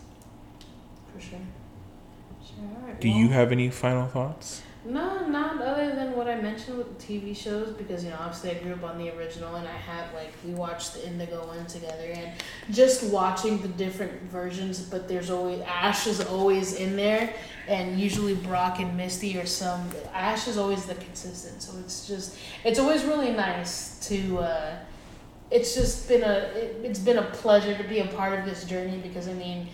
[1.14, 1.40] for sure
[2.46, 4.62] sure Do well- you have any final thoughts?
[4.88, 8.52] No, not other than what I mentioned with the TV shows because you know obviously
[8.52, 11.66] I grew up on the original and I had like we watched the Indigo one
[11.66, 12.32] together and
[12.72, 17.34] just watching the different versions but there's always Ash is always in there
[17.68, 22.38] and usually Brock and Misty or some Ash is always the consistent so it's just
[22.64, 24.76] it's always really nice to uh,
[25.52, 28.64] it's just been a it, it's been a pleasure to be a part of this
[28.64, 29.68] journey because I mean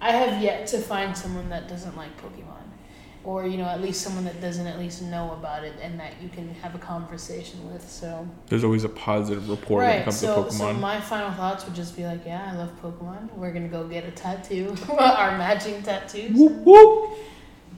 [0.00, 2.67] I have yet to find someone that doesn't like Pokemon
[3.28, 6.14] or you know at least someone that doesn't at least know about it and that
[6.22, 8.26] you can have a conversation with so.
[8.46, 11.66] There's always a positive rapport when it right comes so to so my final thoughts
[11.66, 13.30] would just be like yeah i love pokemon.
[13.34, 16.30] We're gonna go get a tattoo our matching tattoos.
[16.34, 17.18] Whoop whoop.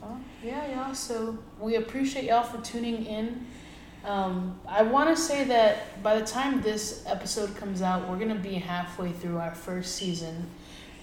[0.01, 3.45] well, yeah y'all so we appreciate y'all for tuning in.
[4.05, 8.47] Um, i want to say that by the time this episode comes out we're gonna
[8.53, 10.49] be halfway through our first season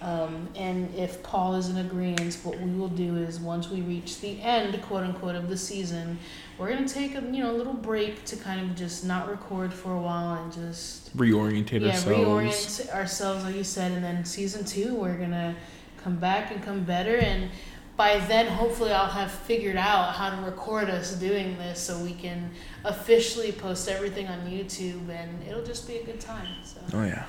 [0.02, 4.22] um, and if Paul is in agreement, what we will do is once we reach
[4.22, 6.20] the end, quote unquote, of the season,
[6.58, 9.74] we're gonna take a you know a little break to kind of just not record
[9.74, 12.08] for a while and just Reorientate yeah ourselves.
[12.08, 13.92] reorient ourselves, like you said.
[13.92, 15.56] And then season two, we're gonna
[16.04, 17.18] come back and come better.
[17.18, 17.50] And
[17.96, 22.14] by then, hopefully, I'll have figured out how to record us doing this so we
[22.14, 22.52] can
[22.84, 26.48] officially post everything on YouTube, and it'll just be a good time.
[26.64, 26.80] So.
[26.94, 27.26] Oh yeah.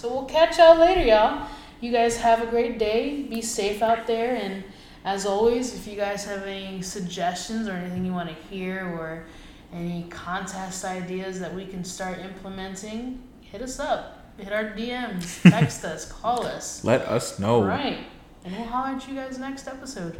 [0.00, 1.46] So we'll catch y'all later, y'all.
[1.82, 3.20] You guys have a great day.
[3.20, 4.34] Be safe out there.
[4.34, 4.64] And
[5.04, 9.26] as always, if you guys have any suggestions or anything you want to hear or
[9.74, 14.32] any contest ideas that we can start implementing, hit us up.
[14.38, 16.82] Hit our DMs, text us, call us.
[16.82, 17.56] Let us know.
[17.56, 17.98] All right.
[18.42, 20.16] And we'll holler at you guys next episode.